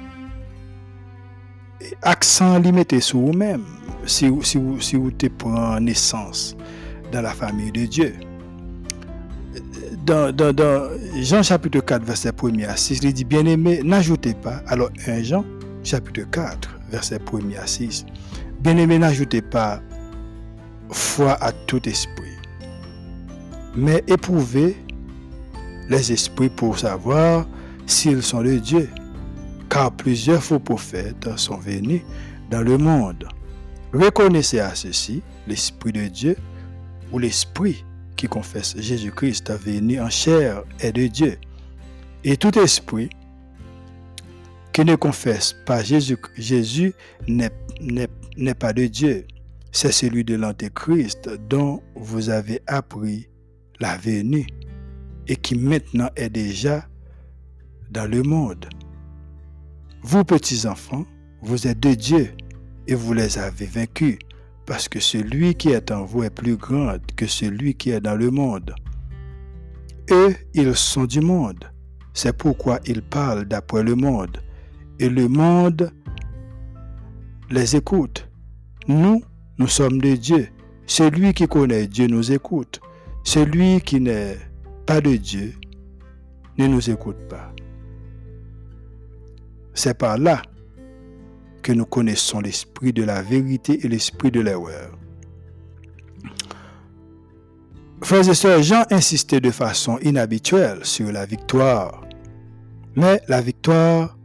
accent 2.02 2.58
limité 2.58 3.00
sur 3.00 3.20
vous-même 3.20 3.64
si 4.06 4.28
vous 4.28 5.10
te 5.12 5.28
prenez 5.28 5.84
naissance 5.84 6.56
dans 7.12 7.22
la 7.22 7.30
famille 7.32 7.70
de 7.70 7.86
Dieu. 7.86 8.14
Dans, 10.06 10.32
Jean 11.16 11.42
chapitre 11.42 11.80
4, 11.80 12.04
verset 12.04 12.30
1 12.40 12.60
à 12.68 12.76
6, 12.76 13.00
il 13.02 13.12
dit, 13.12 13.24
bien-aimé, 13.24 13.80
n'ajoutez 13.82 14.34
pas, 14.34 14.62
alors 14.68 14.90
1 15.04 15.24
Jean 15.24 15.44
chapitre 15.82 16.22
4, 16.30 16.78
verset 16.90 17.18
1 17.32 17.60
à 17.60 17.66
6, 17.66 18.06
bien-aimé, 18.60 19.00
n'ajoutez 19.00 19.42
pas 19.42 19.82
foi 20.92 21.32
à 21.40 21.50
tout 21.50 21.88
esprit, 21.88 22.36
mais 23.74 24.04
éprouvez 24.06 24.76
les 25.88 26.12
esprits 26.12 26.50
pour 26.50 26.78
savoir 26.78 27.44
s'ils 27.86 28.22
sont 28.22 28.42
de 28.42 28.58
Dieu, 28.58 28.88
car 29.68 29.90
plusieurs 29.90 30.40
faux 30.40 30.60
prophètes 30.60 31.28
sont 31.34 31.58
venus 31.58 32.02
dans 32.48 32.62
le 32.62 32.78
monde. 32.78 33.26
Reconnaissez 33.92 34.60
à 34.60 34.72
ceci 34.76 35.20
l'Esprit 35.48 35.90
de 35.90 36.06
Dieu 36.06 36.36
ou 37.10 37.18
l'Esprit 37.18 37.84
qui 38.16 38.26
confesse 38.26 38.74
Jésus-Christ 38.78 39.50
venu 39.52 40.00
en 40.00 40.10
chair 40.10 40.62
est 40.80 40.92
de 40.92 41.06
Dieu. 41.06 41.38
Et 42.24 42.36
tout 42.36 42.58
esprit 42.58 43.10
qui 44.72 44.84
ne 44.84 44.96
confesse 44.96 45.54
pas 45.64 45.82
Jésus, 45.82 46.18
Jésus 46.36 46.94
n'est 47.28 48.54
pas 48.54 48.72
de 48.72 48.86
Dieu. 48.86 49.26
C'est 49.72 49.92
celui 49.92 50.24
de 50.24 50.34
l'Antéchrist 50.34 51.28
dont 51.48 51.82
vous 51.94 52.30
avez 52.30 52.60
appris 52.66 53.28
la 53.78 53.96
venue 53.96 54.46
et 55.28 55.36
qui 55.36 55.54
maintenant 55.54 56.08
est 56.16 56.30
déjà 56.30 56.88
dans 57.90 58.10
le 58.10 58.22
monde. 58.22 58.68
Vous, 60.02 60.24
petits 60.24 60.66
enfants, 60.66 61.04
vous 61.42 61.66
êtes 61.66 61.80
de 61.80 61.94
Dieu 61.94 62.32
et 62.86 62.94
vous 62.94 63.12
les 63.12 63.38
avez 63.38 63.66
vaincus, 63.66 64.18
parce 64.66 64.88
que 64.88 64.98
celui 64.98 65.54
qui 65.54 65.70
est 65.70 65.92
en 65.92 66.04
vous 66.04 66.24
est 66.24 66.30
plus 66.30 66.56
grand 66.56 66.98
que 67.14 67.26
celui 67.26 67.74
qui 67.74 67.90
est 67.90 68.00
dans 68.00 68.16
le 68.16 68.30
monde. 68.30 68.74
Eux, 70.10 70.34
ils 70.54 70.74
sont 70.74 71.04
du 71.04 71.20
monde. 71.20 71.64
C'est 72.12 72.36
pourquoi 72.36 72.80
ils 72.84 73.02
parlent 73.02 73.44
d'après 73.44 73.82
le 73.82 73.94
monde. 73.94 74.38
Et 74.98 75.08
le 75.08 75.28
monde 75.28 75.92
les 77.50 77.76
écoute. 77.76 78.28
Nous, 78.88 79.22
nous 79.58 79.68
sommes 79.68 80.00
de 80.00 80.16
Dieu. 80.16 80.48
Celui 80.86 81.32
qui 81.32 81.46
connaît 81.46 81.86
Dieu 81.86 82.06
nous 82.08 82.32
écoute. 82.32 82.80
Celui 83.24 83.80
qui 83.80 84.00
n'est 84.00 84.36
pas 84.84 85.00
de 85.00 85.16
Dieu 85.16 85.54
ne 86.58 86.66
nous 86.66 86.90
écoute 86.90 87.18
pas. 87.28 87.52
C'est 89.74 89.98
par 89.98 90.18
là 90.18 90.42
nous 91.72 91.86
connaissons 91.86 92.40
l'esprit 92.40 92.92
de 92.92 93.02
la 93.02 93.22
vérité 93.22 93.84
et 93.84 93.88
l'esprit 93.88 94.30
de 94.30 94.40
l'erreur. 94.40 94.96
Frères 98.02 98.28
et 98.28 98.34
sœurs, 98.34 98.62
Jean 98.62 98.84
insistait 98.90 99.40
de 99.40 99.50
façon 99.50 99.98
inhabituelle 99.98 100.80
sur 100.84 101.10
la 101.10 101.24
victoire. 101.26 102.02
Mais 102.94 103.20
la 103.28 103.40
victoire 103.40 104.16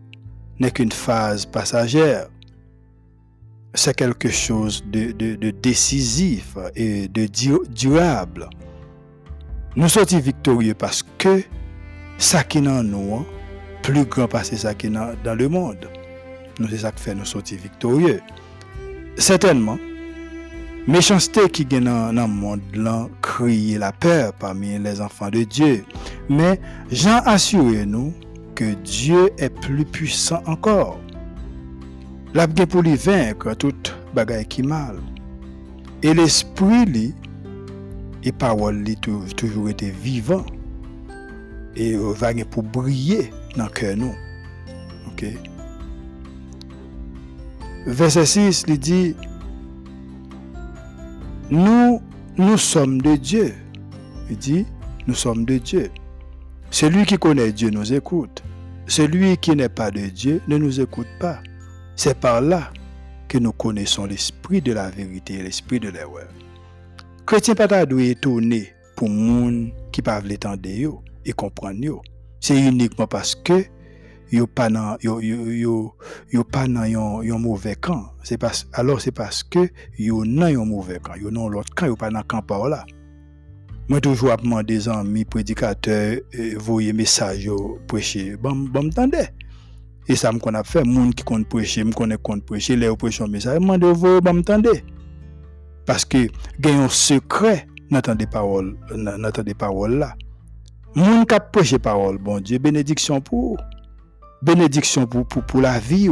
n'est 0.60 0.72
qu'une 0.72 0.92
phase 0.92 1.46
passagère. 1.46 2.28
C'est 3.74 3.96
quelque 3.96 4.30
chose 4.30 4.84
de, 4.86 5.52
décisif 5.52 6.58
et 6.76 7.08
de 7.08 7.28
durable. 7.74 8.50
Nous 9.76 9.88
sommes 9.88 10.06
victorieux 10.06 10.74
parce 10.74 11.04
que 11.18 11.42
ça 12.18 12.44
qui 12.44 12.58
est 12.58 12.62
nous, 12.62 13.26
plus 13.82 14.06
grand 14.06 14.28
que 14.28 14.44
ça 14.44 14.74
qui 14.74 14.90
dans 14.90 15.36
le 15.36 15.48
monde? 15.48 15.88
Nous, 16.60 16.68
c'est 16.70 16.78
ça 16.78 16.92
qui 16.92 17.04
fait 17.04 17.16
nous 17.16 17.26
sortir 17.26 17.60
victorieux. 17.62 18.22
Certainement, 19.18 19.78
méchanceté 20.88 21.50
qui 21.50 21.64
est 21.64 21.80
dans 21.80 22.12
le 22.12 22.28
monde 22.28 22.62
la 22.76 23.92
peur 23.92 24.34
parmi 24.34 24.78
les 24.80 25.02
enfants 25.02 25.30
de 25.30 25.44
Dieu. 25.44 25.86
Mais 26.30 26.60
Jean 26.92 27.22
assure 27.26 27.86
nous 27.86 28.14
que 28.56 28.74
Dieu 28.84 29.32
est 29.38 29.50
plus 29.50 29.86
puissant 29.86 30.42
encore. 30.46 31.00
La 32.34 32.48
pour 32.48 32.82
lui 32.82 32.96
vaincre 32.96 33.54
toute 33.56 33.96
bagaille 34.14 34.46
qui 34.46 34.64
mal. 34.64 34.98
Et 36.04 36.14
l'esprit, 36.14 36.86
lui, 36.86 37.14
et 38.24 38.32
parole 38.32 38.84
li 38.84 38.96
toujours 38.98 39.70
été 39.70 39.90
vivant 39.90 40.46
et 41.76 41.96
va 41.96 42.32
pour 42.50 42.64
briller 42.64 43.32
dans 43.56 43.66
le 43.66 43.70
cœur 43.70 43.98
nous. 43.98 44.14
Verset 47.86 48.26
6 48.26 48.66
il 48.68 48.80
dit 48.80 49.16
nous 51.50 52.02
nous 52.38 52.58
sommes 52.58 53.02
de 53.02 53.16
Dieu. 53.16 53.54
Il 54.30 54.38
dit 54.38 54.66
nous 55.08 55.16
sommes 55.16 55.46
de 55.46 55.58
Dieu. 55.58 55.90
Celui 56.70 57.06
qui 57.06 57.18
connaît 57.18 57.52
Dieu 57.52 57.70
nous 57.70 57.94
écoute. 57.94 58.44
Celui 58.88 59.36
qui 59.38 59.56
n'est 59.56 59.70
pas 59.70 59.92
de 59.92 60.08
Dieu 60.08 60.42
ne 60.48 60.58
nous 60.58 60.80
écoute 60.80 61.08
pas. 61.20 61.42
C'est 61.96 62.18
par 62.18 62.42
là 62.42 62.72
que 63.28 63.38
nous 63.38 63.52
connaissons 63.52 64.06
l'esprit 64.06 64.62
de 64.62 64.74
la 64.74 64.90
vérité 64.90 65.36
et 65.36 65.44
l'esprit 65.44 65.80
de 65.80 65.90
l'erreur. 65.90 66.30
Chrétien 67.26 67.56
pas 67.56 67.86
doit 67.86 68.04
étonner 68.04 68.74
pour 68.96 69.10
moun 69.10 69.72
qui 69.92 70.02
pas 70.02 70.22
yo 70.64 71.02
et 71.26 71.34
comprendre. 71.34 72.02
C'est 72.40 72.60
uniquement 72.60 73.08
parce 73.08 73.36
que 73.36 73.66
yo 74.32 74.48
pas 74.48 74.70
dans 74.70 74.98
yo 75.02 75.20
yo 75.20 75.94
yo, 76.32 76.44
pas 76.44 76.68
yon, 76.68 77.40
mauvais 77.40 77.76
camp. 77.76 78.12
C'est 78.24 78.38
parce 78.38 78.68
alors 78.74 79.02
c'est 79.02 79.12
parce 79.12 79.44
que 79.44 79.70
yo 79.98 80.26
dans 80.26 80.48
yon 80.48 80.66
mauvais 80.66 81.00
camp, 81.00 81.16
yo 81.16 81.30
dans 81.32 81.50
l'autre 81.50 81.74
camp, 81.76 81.88
yo 81.88 81.96
pas 81.96 82.10
dans 82.10 82.24
camp 82.24 82.42
par 82.42 82.70
là. 82.70 82.86
Moi 83.90 84.00
toujours 84.00 84.38
demander 84.38 84.78
des 84.78 84.90
amis 84.90 85.26
prédicateurs 85.26 86.18
euh, 86.36 86.56
voyer 86.58 86.94
message 86.94 87.50
prêcher. 87.88 88.38
Bon 88.38 88.56
bon 88.56 88.84
m'tendez. 88.84 89.28
Et 90.08 90.16
ça 90.16 90.32
me 90.32 90.40
qu'on 90.40 90.54
a 90.54 90.64
fait 90.64 90.84
moun 90.84 91.14
qui 91.14 91.24
compte 91.24 91.48
prêcher, 91.48 91.84
me 91.84 91.92
connaît 91.92 92.18
compte 92.18 92.46
prêcher, 92.46 92.76
les 92.76 92.96
prêcher 92.96 93.28
message, 93.28 93.60
demande 93.60 93.84
voyer 93.84 94.22
bon 94.22 94.36
m'tendez. 94.36 94.84
Parce 95.86 96.06
que 96.06 96.30
gen 96.64 96.80
un 96.80 96.90
secret 96.90 97.68
dans 97.90 98.16
des 98.16 98.28
paroles 98.28 98.78
dans 98.96 99.44
des 99.44 99.54
paroles 99.54 99.98
là. 99.98 100.16
Moun 100.96 101.26
qui 101.26 101.36
prêcher 101.52 101.80
parole, 101.80 102.18
bon 102.18 102.40
Dieu, 102.40 102.58
bénédiction 102.60 103.20
pour 103.22 103.58
bénédiction 104.42 105.06
pour, 105.06 105.26
pour, 105.26 105.44
pour 105.44 105.62
la 105.62 105.80
vie. 105.80 106.10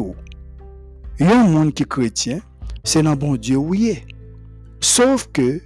Il 1.19 1.25
y 1.25 1.29
a 1.29 1.41
un 1.41 1.47
monde 1.47 1.73
qui 1.73 1.83
est 1.83 1.89
chrétien, 1.89 2.39
c'est 2.83 3.03
dans 3.03 3.15
bon 3.15 3.35
Dieu 3.35 3.57
oui. 3.57 4.03
Sauf 4.79 5.27
que 5.33 5.61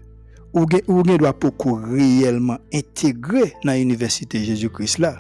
ou 0.54 0.66
ne 1.04 1.18
doit 1.18 1.34
pas 1.34 1.50
réellement 1.84 2.58
intégrer 2.74 3.54
dans 3.64 3.74
l'université 3.74 4.44
Jésus-Christ 4.44 5.00
là. 5.00 5.20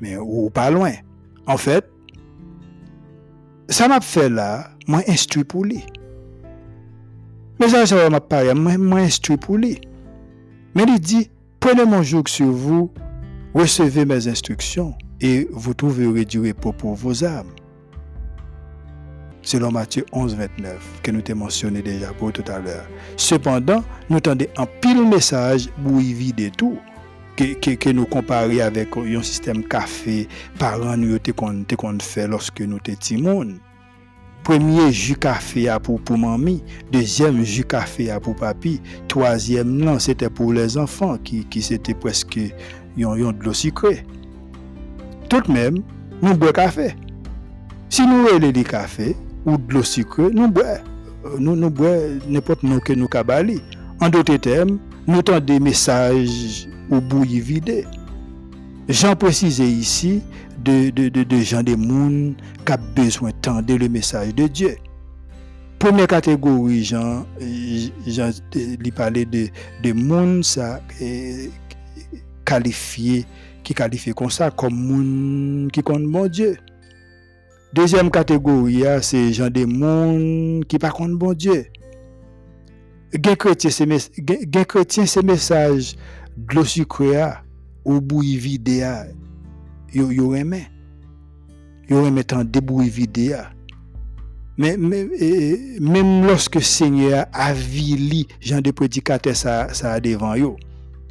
Mais 0.00 0.16
ou 0.16 0.50
pas 0.50 0.70
loin. 0.70 0.92
En 1.46 1.56
fait, 1.56 1.88
ça 3.68 3.88
m'a 3.88 4.00
fait 4.00 4.28
là, 4.28 4.70
moi 4.86 5.02
instruit 5.08 5.44
pour 5.44 5.64
lui. 5.64 5.84
Mais 7.60 7.68
ça, 7.68 7.86
ça 7.86 8.10
m'a 8.10 8.20
parlé, 8.20 8.54
moi 8.54 8.98
instruit 8.98 9.36
pour 9.36 9.56
lui. 9.56 9.80
Mais 10.74 10.84
il 10.86 11.00
dit, 11.00 11.30
prenez 11.60 11.84
mon 11.84 12.02
joug 12.02 12.24
sur 12.26 12.50
vous, 12.50 12.92
recevez 13.54 14.04
mes 14.04 14.28
instructions 14.28 14.94
et 15.20 15.48
vous 15.52 15.74
trouverez 15.74 16.24
du 16.24 16.40
repos 16.40 16.72
pour 16.72 16.94
vos 16.94 17.24
âmes. 17.24 17.52
Selon 19.42 19.70
Matthieu 19.70 20.04
11, 20.12 20.34
29, 20.34 21.00
que 21.02 21.10
nous 21.12 21.22
t'ai 21.22 21.34
mentionné 21.34 21.80
déjà 21.80 22.12
pour 22.12 22.32
tout 22.32 22.44
à 22.48 22.58
l'heure. 22.58 22.84
Cependant, 23.16 23.84
nous 24.10 24.18
tendons 24.18 24.46
un 24.56 24.66
pile 24.66 25.06
message 25.06 25.68
pour 25.84 26.00
y 26.00 26.12
vider 26.12 26.50
tout. 26.50 26.78
Que, 27.36 27.52
que, 27.52 27.72
que, 27.72 27.90
nous 27.90 28.06
comparer 28.06 28.62
avec 28.62 28.96
un 28.96 29.22
système 29.22 29.62
café, 29.62 30.26
parents 30.58 30.96
nous 30.96 31.18
qu'on 31.36 31.98
fait 32.00 32.26
lorsque 32.26 32.62
nous 32.62 32.78
étions. 32.88 33.46
Premier 34.42 34.90
jus 34.90 35.16
café 35.16 35.68
pour, 35.82 36.00
pour 36.00 36.16
mamie, 36.16 36.64
deuxième 36.90 37.44
jus 37.44 37.64
café 37.64 38.16
pour 38.22 38.36
papi, 38.36 38.80
troisième 39.06 39.76
non, 39.76 39.98
c'était 39.98 40.30
pour 40.30 40.52
les 40.52 40.78
enfants 40.78 41.18
qui, 41.18 41.44
qui 41.44 41.60
c'était 41.60 41.94
presque 41.94 42.38
yon, 42.96 43.16
yon 43.16 43.32
de 43.32 43.44
l'eau 43.44 43.52
sucrée 43.52 44.02
tout 45.28 45.40
de 45.40 45.52
même, 45.52 45.78
nous 46.22 46.34
bois 46.34 46.52
café. 46.52 46.94
Si 47.88 48.06
nous 48.06 48.26
voulons 48.26 48.50
du 48.50 48.64
café 48.64 49.16
ou 49.44 49.56
de 49.56 49.72
l'eau 49.72 49.82
sucrée, 49.82 50.30
nous 50.32 50.48
bois. 50.48 50.78
Nous, 51.38 51.56
nous 51.56 51.72
n'importe 52.28 52.62
nous 52.62 52.80
que 52.80 52.92
nous 52.92 53.08
cabali. 53.08 53.60
En 54.00 54.08
d'autres 54.08 54.36
termes, 54.36 54.78
nous 55.06 55.20
avons 55.28 55.40
des 55.40 55.60
messages 55.60 56.68
au 56.90 57.00
bouilli 57.00 57.40
vide. 57.40 57.86
J'en 58.88 59.16
précise 59.16 59.58
ici 59.58 60.22
de, 60.64 60.92
gens 61.42 61.62
des 61.62 61.76
mondes 61.76 62.34
qui 62.64 62.72
ont 62.72 62.76
besoin 62.94 63.30
d'entendre 63.42 63.76
le 63.76 63.88
message 63.88 64.34
de 64.34 64.46
Dieu. 64.46 64.76
Première 65.78 66.06
catégorie, 66.06 66.90
lui 67.40 68.90
parlait 68.90 69.24
de, 69.24 69.48
de 69.82 69.92
monde 69.92 70.44
ça, 70.44 70.80
qualifié 72.44 73.26
qui 73.66 73.74
qualifie 73.74 74.12
comme 74.12 74.30
ça 74.30 74.52
comme 74.52 74.74
moun 74.74 75.68
qui 75.72 75.82
compte 75.82 76.04
mon 76.04 76.28
Dieu. 76.28 76.56
Deuxième 77.72 78.12
catégorie, 78.12 78.84
c'est 79.02 79.32
gens 79.32 79.50
des 79.50 79.66
monde 79.66 80.64
qui 80.66 80.78
par 80.78 80.94
contre 80.94 81.18
bon 81.18 81.32
Dieu. 81.32 81.66
Gen 83.12 83.34
chrétien 83.34 83.70
c'est 85.06 85.22
message 85.24 85.96
de 86.36 86.54
l'eau 86.54 86.64
sucrée 86.64 87.28
ou 87.84 88.00
bouillie 88.00 88.36
vide 88.36 88.84
yo 89.92 90.12
yo 90.12 90.32
aimé. 90.36 90.68
Yo 91.88 92.06
aimé 92.06 92.22
tant 92.22 92.44
de 92.44 92.60
bouillie 92.60 92.88
vide 92.88 93.36
mais, 94.58 94.76
même 94.78 96.24
lorsque 96.24 96.62
Seigneur 96.62 97.26
a 97.32 97.52
vili 97.52 98.28
gens 98.40 98.60
de 98.60 98.70
prédicateurs 98.70 99.36
ça 99.36 99.74
ça 99.74 99.98
devant 100.00 100.36
yo, 100.36 100.56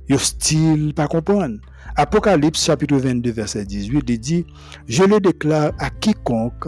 yo 0.08 0.18
style 0.18 0.94
pas 0.96 1.08
comprendre. 1.08 1.60
Apocalypse 1.98 2.66
chapitre 2.66 2.98
22 2.98 3.32
verset 3.32 3.64
18 3.64 4.04
il 4.10 4.20
dit 4.20 4.46
Je 4.86 5.04
le 5.04 5.22
déclare 5.22 5.72
à 5.80 5.90
quiconque 5.90 6.68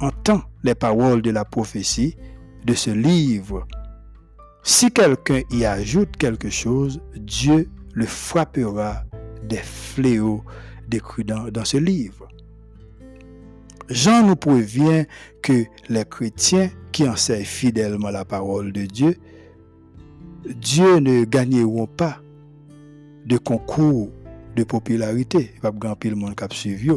entend 0.00 0.40
les 0.62 0.74
paroles 0.74 1.20
de 1.20 1.30
la 1.30 1.44
prophétie 1.44 2.16
de 2.64 2.72
ce 2.72 2.88
livre. 2.88 3.66
Si 4.62 4.90
quelqu'un 4.90 5.42
y 5.50 5.66
ajoute 5.66 6.16
quelque 6.16 6.48
chose, 6.48 7.02
Dieu 7.16 7.68
le 7.92 8.06
frappera 8.06 9.04
des 9.46 9.58
fléaux 9.58 10.42
décrits 10.88 11.24
dans, 11.24 11.48
dans 11.50 11.66
ce 11.66 11.76
livre. 11.76 12.26
Jean 13.90 14.26
nous 14.26 14.36
prévient 14.36 15.04
que 15.42 15.66
les 15.90 16.06
chrétiens 16.06 16.70
qui 16.92 17.06
enseignent 17.06 17.44
fidèlement 17.44 18.08
la 18.08 18.24
parole 18.24 18.72
de 18.72 18.86
Dieu, 18.86 19.16
Dieu 20.46 20.98
ne 20.98 21.24
gagneront 21.24 21.86
pas 21.86 22.22
de 23.26 23.36
concours 23.36 24.08
de 24.56 24.64
popularité. 24.64 25.52
Il 25.54 25.60
pas 25.60 25.70
monde 26.16 26.34
qui 26.34 26.56
suivi. 26.56 26.90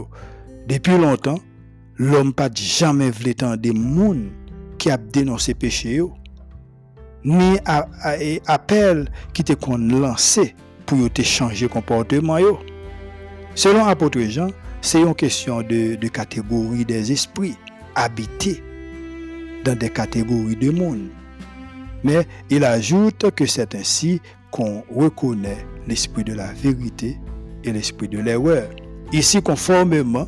Depuis 0.67 0.97
longtemps, 0.97 1.39
l'homme 1.97 2.33
pas 2.33 2.49
jamais 2.53 3.11
voulu 3.11 3.33
des 3.57 3.73
monde 3.73 4.29
qui 4.77 4.89
a 4.89 4.97
dénoncé 4.97 5.53
péché 5.53 6.01
ni 7.25 7.57
appel 8.47 9.11
qui 9.33 9.43
te 9.43 9.53
qu'on 9.53 9.77
lancé 9.77 10.55
pour 10.85 11.11
te 11.11 11.21
changer 11.21 11.67
comportement 11.67 12.37
Selon 13.55 13.85
apôtre 13.85 14.21
Jean, 14.21 14.49
c'est 14.81 15.01
une 15.01 15.13
question 15.13 15.61
de, 15.61 15.95
de 15.95 16.07
catégorie 16.07 16.85
des 16.85 17.11
esprits 17.11 17.57
habités 17.95 18.63
dans 19.65 19.77
des 19.77 19.89
catégories 19.89 20.55
de 20.55 20.71
monde. 20.71 21.09
Mais 22.03 22.25
il 22.49 22.63
ajoute 22.63 23.31
que 23.31 23.45
c'est 23.45 23.75
ainsi 23.75 24.21
qu'on 24.51 24.83
reconnaît 24.89 25.65
l'esprit 25.87 26.23
de 26.23 26.33
la 26.33 26.53
vérité 26.53 27.17
et 27.63 27.71
l'esprit 27.71 28.07
de 28.07 28.19
l'erreur. 28.19 28.69
Ici, 29.11 29.41
conformément 29.41 30.27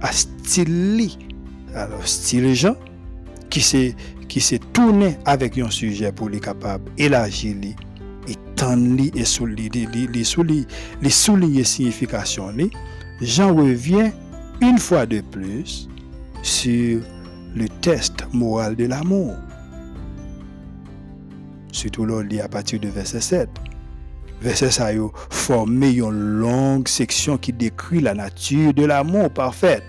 à 0.00 0.12
style, 0.12 1.10
alors 1.74 2.06
style 2.06 2.54
Jean, 2.54 2.76
qui 3.50 3.60
s'est 3.60 3.94
qui 4.28 4.40
s'est 4.40 4.60
tourné 4.72 5.18
avec 5.26 5.58
un 5.58 5.68
sujet 5.68 6.10
pour 6.10 6.30
les 6.30 6.40
capables 6.40 6.90
élargir 6.96 7.54
et 8.26 8.34
tendre 8.56 9.02
et 9.14 9.24
souligner 9.26 9.86
les 9.92 11.10
souligner 11.10 11.64
signification 11.64 12.50
Jean 13.20 13.54
revient 13.54 14.10
une 14.62 14.78
fois 14.78 15.04
de 15.04 15.20
plus 15.20 15.86
sur 16.42 17.00
le 17.54 17.68
test 17.82 18.24
moral 18.32 18.74
de 18.74 18.86
l'amour. 18.86 19.34
Surtout 21.70 22.06
là, 22.06 22.22
à 22.42 22.48
partir 22.48 22.80
de 22.80 22.88
verset 22.88 23.20
7. 23.20 23.50
Verset 24.42 24.72
7 24.72 24.98
forme 25.30 25.84
une 25.84 26.10
longue 26.10 26.88
section 26.88 27.38
qui 27.38 27.52
décrit 27.52 28.00
la 28.00 28.12
nature 28.12 28.74
de 28.74 28.84
l'amour 28.84 29.30
parfait 29.30 29.80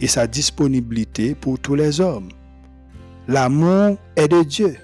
et 0.00 0.06
sa 0.06 0.26
disponibilité 0.26 1.34
pour 1.34 1.58
tous 1.58 1.74
les 1.74 2.00
hommes. 2.00 2.30
L'amour 3.28 3.98
est 4.16 4.28
de 4.28 4.42
Dieu. 4.42 4.76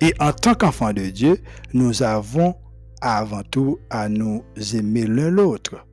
Et 0.00 0.14
en 0.20 0.32
tant 0.32 0.54
qu'enfants 0.54 0.92
de 0.92 1.06
Dieu, 1.06 1.38
nous 1.74 2.04
avons 2.04 2.54
avant 3.00 3.42
tout 3.42 3.80
à 3.90 4.08
nous 4.08 4.44
aimer 4.72 5.04
l'un 5.04 5.30
l'autre. 5.30 5.84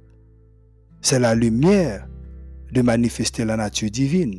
C'est 1.01 1.19
la 1.19 1.33
lumière 1.33 2.07
de 2.71 2.83
manifester 2.83 3.43
la 3.43 3.57
nature 3.57 3.89
divine 3.89 4.37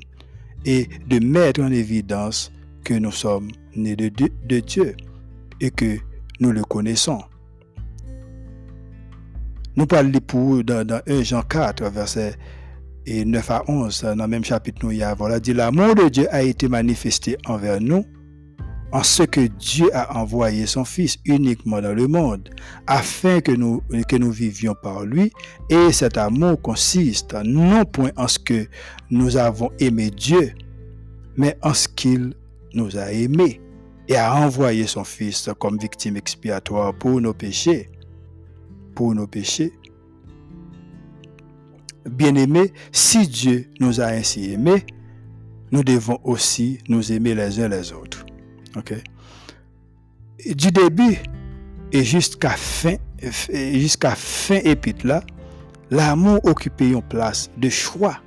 et 0.64 0.88
de 1.08 1.18
mettre 1.18 1.60
en 1.60 1.72
évidence 1.72 2.52
que 2.84 2.94
nous 2.94 3.12
sommes 3.12 3.48
nés 3.74 3.96
de, 3.96 4.60
Dieu 4.60 4.94
et 5.60 5.70
que 5.70 5.98
nous 6.40 6.52
le 6.52 6.62
connaissons. 6.62 7.22
Nous 9.76 9.86
parlons 9.86 10.20
pour 10.26 10.62
dans, 10.62 10.86
dans 10.86 11.00
1 11.08 11.22
Jean 11.22 11.42
4, 11.42 11.84
verset 11.90 12.36
9 13.06 13.50
à 13.50 13.64
11, 13.68 14.02
dans 14.16 14.24
le 14.24 14.28
même 14.28 14.44
chapitre, 14.44 14.78
nous 14.84 14.92
y 14.92 15.02
avons 15.02 15.36
dit 15.38 15.52
L'amour 15.52 15.94
de 15.94 16.08
Dieu 16.08 16.26
a 16.30 16.42
été 16.42 16.68
manifesté 16.68 17.36
envers 17.46 17.80
nous 17.80 18.04
en 18.92 19.02
ce 19.02 19.24
que 19.24 19.40
Dieu 19.40 19.90
a 19.92 20.16
envoyé 20.16 20.66
son 20.66 20.84
Fils 20.84 21.18
uniquement 21.24 21.82
dans 21.82 21.92
le 21.94 22.06
monde, 22.06 22.48
afin 22.86 23.40
que 23.40 23.50
nous, 23.50 23.82
que 24.08 24.14
nous 24.14 24.30
vivions 24.30 24.76
par 24.80 25.04
lui. 25.04 25.32
Et 25.68 25.90
cet 25.90 26.16
amour 26.16 26.62
consiste 26.62 27.34
non 27.44 27.84
point 27.84 28.12
en 28.16 28.28
ce 28.28 28.38
que 28.38 28.68
nous 29.10 29.36
avons 29.36 29.70
aimé 29.80 30.10
Dieu, 30.10 30.52
mais 31.36 31.58
en 31.62 31.74
ce 31.74 31.88
qu'il 31.88 32.34
nous 32.72 32.96
a 32.96 33.10
aimés 33.10 33.60
et 34.08 34.16
a 34.16 34.34
envoyé 34.34 34.86
son 34.86 35.04
Fils 35.04 35.48
comme 35.58 35.78
victime 35.78 36.16
expiatoire 36.16 36.94
pour 36.94 37.20
nos 37.20 37.34
péchés. 37.34 37.90
Pour 38.94 39.14
nos 39.14 39.26
péchés. 39.26 39.72
Bien-aimés, 42.06 42.72
si 42.92 43.26
Dieu 43.26 43.70
nous 43.80 44.00
a 44.00 44.06
ainsi 44.06 44.52
aimés, 44.52 44.84
nous 45.72 45.82
devons 45.82 46.18
aussi 46.22 46.78
nous 46.88 47.12
aimer 47.12 47.34
les 47.34 47.60
uns 47.60 47.68
les 47.68 47.92
autres. 47.92 48.24
Du 50.44 50.70
début 50.70 51.18
et 51.92 52.04
jusqu'à 52.04 52.50
fin, 52.50 52.96
jusqu'à 53.20 54.14
fin 54.14 54.56
épître 54.56 55.06
là, 55.06 55.22
l'amour 55.90 56.40
occupait 56.44 56.90
une 56.90 57.02
place 57.02 57.50
de 57.56 57.68
choix. 57.70 58.20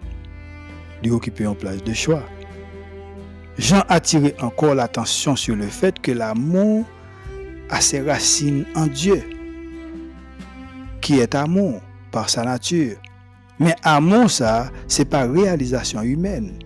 Il 1.04 1.12
occupait 1.12 1.44
une 1.44 1.56
place 1.56 1.84
de 1.84 1.94
choix. 1.94 2.24
Jean 3.58 3.84
attirait 3.90 4.36
encore 4.42 4.76
l'attention 4.76 5.36
sur 5.36 5.56
le 5.56 5.68
fait 5.68 6.00
que 6.00 6.12
l'amour 6.12 6.86
a 7.70 7.82
ses 7.82 8.02
racines 8.02 8.66
en 8.76 8.88
Dieu, 8.88 9.24
qui 11.02 11.20
est 11.20 11.36
amour 11.36 11.82
par 12.12 12.30
sa 12.30 12.44
nature. 12.44 12.98
Mais 13.60 13.76
amour, 13.84 14.30
ça, 14.30 14.70
c'est 14.88 15.06
pas 15.06 15.26
réalisation 15.26 16.02
humaine 16.02 16.60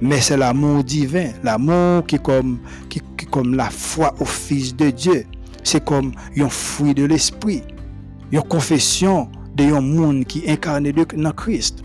mais 0.00 0.20
c'est 0.20 0.36
l'amour 0.36 0.84
divin, 0.84 1.30
l'amour 1.42 2.04
qui 2.06 2.18
comme, 2.18 2.58
comme 3.30 3.54
la 3.54 3.70
foi 3.70 4.14
au 4.20 4.24
Fils 4.24 4.74
de 4.76 4.90
Dieu. 4.90 5.24
C'est 5.64 5.84
comme 5.84 6.12
un 6.38 6.48
fruit 6.48 6.94
de 6.94 7.04
l'esprit, 7.04 7.62
une 8.30 8.42
confession 8.42 9.28
de 9.54 9.64
un 9.64 9.80
monde 9.80 10.24
qui 10.24 10.44
est 10.44 10.52
incarné 10.52 10.92
dans 10.92 11.32
Christ. 11.32 11.82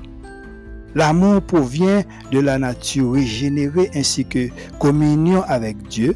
L'amour 0.93 1.41
provient 1.41 2.03
de 2.31 2.39
la 2.39 2.57
nature 2.57 3.13
régénérée 3.13 3.89
ainsi 3.95 4.25
que 4.25 4.49
communion 4.79 5.43
avec 5.43 5.77
Dieu 5.87 6.15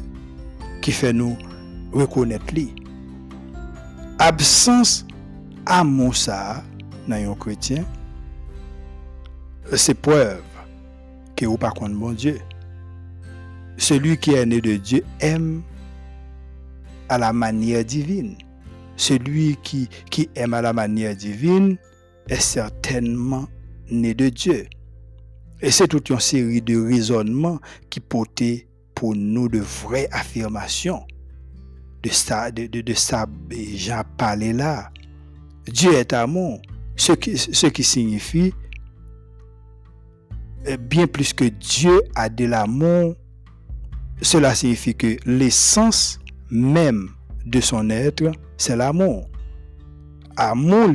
qui 0.82 0.92
fait 0.92 1.12
nous 1.12 1.36
reconnaître 1.92 2.52
lui. 2.52 2.74
Absence 4.18 5.06
amour 5.64 6.14
ça 6.14 6.62
dans 7.08 7.32
un 7.32 7.34
chrétien, 7.34 7.84
c'est 9.74 9.94
preuve 9.94 10.42
que 11.34 11.46
ou 11.46 11.56
par 11.56 11.74
contre 11.74 11.94
bon 11.94 12.12
Dieu. 12.12 12.38
Celui 13.78 14.16
qui 14.16 14.32
est 14.32 14.46
né 14.46 14.60
de 14.60 14.76
Dieu 14.76 15.04
aime 15.20 15.62
à 17.08 17.18
la 17.18 17.32
manière 17.32 17.84
divine. 17.84 18.36
Celui 18.96 19.56
qui, 19.62 19.88
qui 20.10 20.30
aime 20.34 20.54
à 20.54 20.62
la 20.62 20.72
manière 20.72 21.14
divine 21.14 21.76
est 22.28 22.40
certainement 22.40 23.46
né 23.90 24.14
de 24.14 24.28
Dieu. 24.28 24.66
Et 25.60 25.70
c'est 25.70 25.88
toute 25.88 26.10
une 26.10 26.20
série 26.20 26.60
de 26.60 26.78
raisonnements 26.78 27.58
qui 27.88 28.00
portaient 28.00 28.68
pour 28.94 29.14
nous 29.14 29.48
de 29.48 29.58
vraies 29.58 30.08
affirmations. 30.12 31.06
De 32.02 32.10
ça, 32.10 32.50
de, 32.50 32.66
de, 32.66 32.94
ça, 32.94 33.26
j'en 33.74 34.02
parlais 34.16 34.52
là. 34.52 34.90
Dieu 35.66 35.92
est 35.92 36.12
amour. 36.12 36.60
Ce 36.94 37.12
qui, 37.12 37.36
ce 37.36 37.66
qui 37.66 37.84
signifie 37.84 38.52
euh, 40.68 40.76
bien 40.76 41.06
plus 41.06 41.32
que 41.32 41.44
Dieu 41.44 42.00
a 42.14 42.28
de 42.28 42.46
l'amour, 42.46 43.14
cela 44.22 44.54
signifie 44.54 44.94
que 44.94 45.16
l'essence 45.26 46.18
même 46.50 47.10
de 47.44 47.60
son 47.60 47.90
être, 47.90 48.32
c'est 48.56 48.76
l'amour. 48.76 49.28
Amour, 50.36 50.90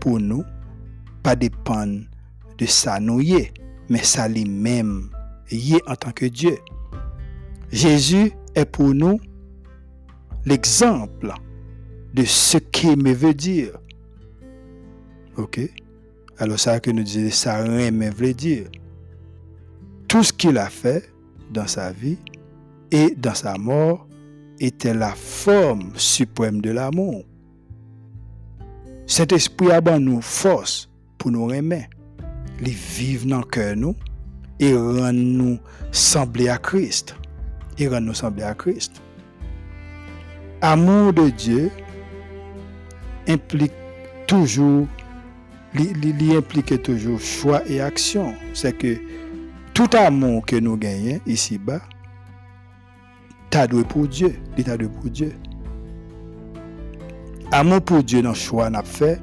pour 0.00 0.18
nous, 0.20 0.44
pas 1.22 1.36
dépendre 1.36 2.00
de 2.58 2.66
sa 2.66 3.00
mais 3.00 4.02
ça 4.02 4.28
lui-même, 4.28 5.10
y 5.50 5.74
en 5.86 5.96
tant 5.96 6.12
que 6.12 6.26
Dieu. 6.26 6.56
Jésus 7.70 8.32
est 8.54 8.64
pour 8.64 8.94
nous 8.94 9.18
l'exemple 10.46 11.32
de 12.14 12.24
ce 12.24 12.58
qu'aimer 12.58 13.14
veut 13.14 13.34
dire. 13.34 13.72
Ok? 15.36 15.60
Alors 16.38 16.58
ça 16.58 16.80
que 16.80 16.90
nous 16.90 17.02
disons, 17.02 17.30
ça 17.30 17.62
remet 17.62 18.10
veut 18.10 18.34
dire. 18.34 18.66
Tout 20.08 20.22
ce 20.22 20.32
qu'il 20.32 20.58
a 20.58 20.68
fait 20.68 21.10
dans 21.50 21.66
sa 21.66 21.92
vie 21.92 22.18
et 22.90 23.14
dans 23.16 23.34
sa 23.34 23.56
mort 23.58 24.06
était 24.60 24.94
la 24.94 25.14
forme 25.14 25.90
suprême 25.96 26.60
de 26.60 26.70
l'amour. 26.70 27.24
Cet 29.06 29.32
esprit 29.32 29.70
a 29.70 29.80
ban 29.80 29.98
nous 30.00 30.20
force 30.22 30.88
pour 31.18 31.30
nous 31.30 31.46
remettre. 31.46 31.93
Les 32.64 32.70
vivre 32.70 33.26
dans 33.26 33.38
le 33.38 33.44
cœur 33.44 33.76
nous 33.76 33.94
et 34.58 34.74
rendre 34.74 35.12
nous 35.12 35.58
sembler 35.92 36.48
à 36.48 36.56
Christ. 36.56 37.14
Et 37.78 37.88
rendre 37.88 38.06
nous 38.06 38.14
sembler 38.14 38.44
à 38.44 38.54
Christ. 38.54 39.02
Amour 40.62 41.12
de 41.12 41.28
Dieu 41.28 41.70
implique 43.28 43.72
toujours, 44.26 44.86
il 45.74 46.36
implique 46.36 46.82
toujours 46.82 47.20
choix 47.20 47.60
et 47.66 47.82
action. 47.82 48.34
C'est 48.54 48.78
que 48.78 48.96
tout 49.74 49.90
amour 49.92 50.46
que 50.46 50.56
nous 50.56 50.78
gagnons 50.78 51.20
ici-bas, 51.26 51.82
t'as 53.50 53.66
doué 53.66 53.84
pour 53.84 54.08
Dieu. 54.08 54.36
Pour 54.56 55.10
Dieu. 55.10 55.34
Amour 57.52 57.82
pour 57.82 58.02
Dieu 58.02 58.22
dans 58.22 58.30
le 58.30 58.34
choix 58.34 58.70
n'a 58.70 58.82
fait 58.82 59.20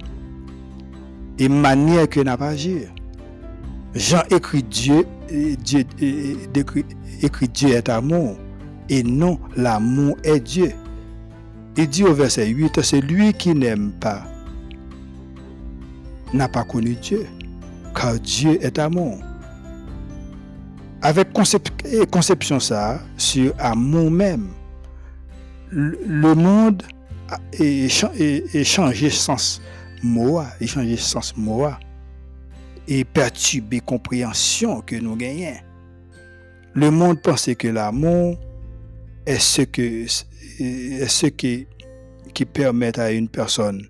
et 1.40 1.50
manière 1.50 2.08
que 2.08 2.20
n'a 2.20 2.38
pas 2.38 2.50
agi. 2.50 2.86
Jean 3.94 4.24
écrit 4.30 4.64
Dieu, 4.64 5.06
Dieu 5.30 5.84
écrit 7.22 7.48
Dieu 7.50 7.70
est 7.70 7.90
amour 7.90 8.38
et 8.90 9.04
non 9.04 9.40
l'amour 9.56 10.16
est 10.24 10.40
Dieu. 10.40 10.72
Il 11.78 11.88
dit 11.88 12.04
au 12.04 12.14
verset 12.14 12.48
8, 12.48 12.82
c'est 12.82 13.02
lui 13.02 13.34
qui 13.34 13.54
n'aime 13.54 13.92
pas 13.92 14.24
n'a 16.34 16.48
pas 16.48 16.64
connu 16.64 16.96
Dieu, 16.96 17.28
car 17.94 18.18
Dieu 18.20 18.58
est 18.64 18.80
amour. 18.80 19.18
Avec 21.02 21.34
conception 21.34 22.60
ça 22.60 23.02
sur 23.18 23.54
amour 23.60 24.10
même, 24.10 24.48
le 25.72 26.34
monde 26.34 26.84
est 27.54 27.90
changé 28.64 29.10
sens 29.10 29.62
moi, 30.04 30.48
et 30.62 30.68
changé 30.68 30.96
sens 30.96 31.34
moi, 31.36 31.78
et 32.88 33.06
perturbé 33.06 33.80
compréhension 33.80 34.82
que 34.82 34.96
nous 34.96 35.16
gagnons. 35.16 35.58
Le 36.74 36.90
monde 36.90 37.22
pensait 37.22 37.56
que 37.56 37.68
l'amour 37.68 38.38
est 39.26 39.40
ce 39.40 39.62
que 39.64 40.06
ce 40.08 41.26
qui, 41.28 41.68
permet 42.54 42.98
à 43.00 43.12
une 43.12 43.30
personne 43.30 43.88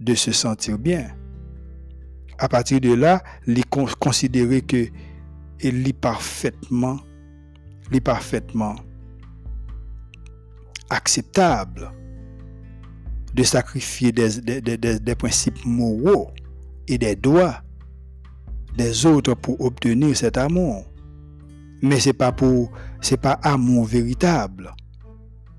de 0.00 0.14
se 0.14 0.32
sentir 0.32 0.78
bien. 0.78 1.10
À 2.38 2.48
partir 2.48 2.80
de 2.80 2.94
là, 2.94 3.22
il 3.46 3.64
considérer 3.66 4.62
que 4.62 4.86
il 5.60 5.86
est 5.86 5.92
parfaitement, 5.92 6.98
est 7.92 8.00
parfaitement 8.00 8.76
acceptable 10.90 11.92
de 13.34 13.42
sacrifier 13.42 14.12
des, 14.12 14.60
des, 14.60 14.76
des, 14.76 15.14
principes 15.14 15.64
moraux 15.64 16.30
et 16.88 16.98
des 16.98 17.16
droits 17.16 17.62
des 18.76 19.06
autres 19.06 19.34
pour 19.34 19.60
obtenir 19.60 20.16
cet 20.16 20.36
amour. 20.36 20.84
Mais 21.82 21.98
c'est 22.00 22.12
pas 22.12 22.32
pour, 22.32 22.70
pas 23.20 23.38
amour 23.42 23.84
véritable. 23.84 24.72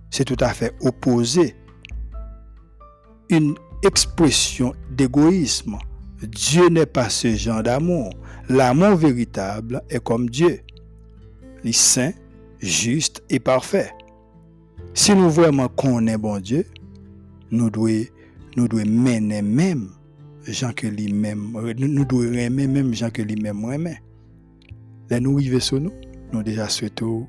C'est 0.09 0.25
tout 0.25 0.37
à 0.39 0.49
fait 0.49 0.73
opposé. 0.81 1.55
Une 3.29 3.55
expression 3.83 4.73
d'égoïsme. 4.91 5.77
Dieu 6.21 6.69
n'est 6.69 6.85
pas 6.85 7.09
ce 7.09 7.35
genre 7.35 7.63
d'amour. 7.63 8.13
L'amour 8.49 8.95
véritable 8.95 9.81
est 9.89 10.03
comme 10.03 10.29
Dieu. 10.29 10.61
Il 11.63 11.71
est 11.71 11.73
saint, 11.73 12.13
juste 12.59 13.23
et 13.29 13.39
parfait. 13.39 13.91
Si 14.93 15.13
nous 15.15 15.29
vraiment 15.29 15.67
connaissons 15.67 16.19
bon 16.19 16.39
Dieu, 16.39 16.65
nous 17.51 17.69
devons 17.69 18.05
nous 18.55 18.67
devons 18.67 18.85
mener 18.85 19.41
même 19.41 19.89
nous 20.47 22.05
devons 22.05 22.33
aimer 22.33 22.67
même 22.67 22.93
gens 22.93 23.09
que 23.09 23.21
lui-même 23.21 23.63
aimer. 23.71 23.97
Là 25.09 25.19
nous 25.19 25.37
arrivons 25.37 25.59
sur 25.59 25.79
nous, 25.79 25.93
nous 26.31 26.43
déjà 26.43 26.67
souhaitons 26.69 27.27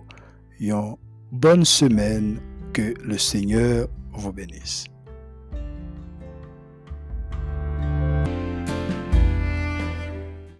une 0.61 0.97
bonne 1.33 1.65
semaine 1.65 2.41
que 2.73 2.95
le 3.05 3.19
Seigneur 3.19 3.89
vous 4.13 4.33
bénisse. 4.33 4.87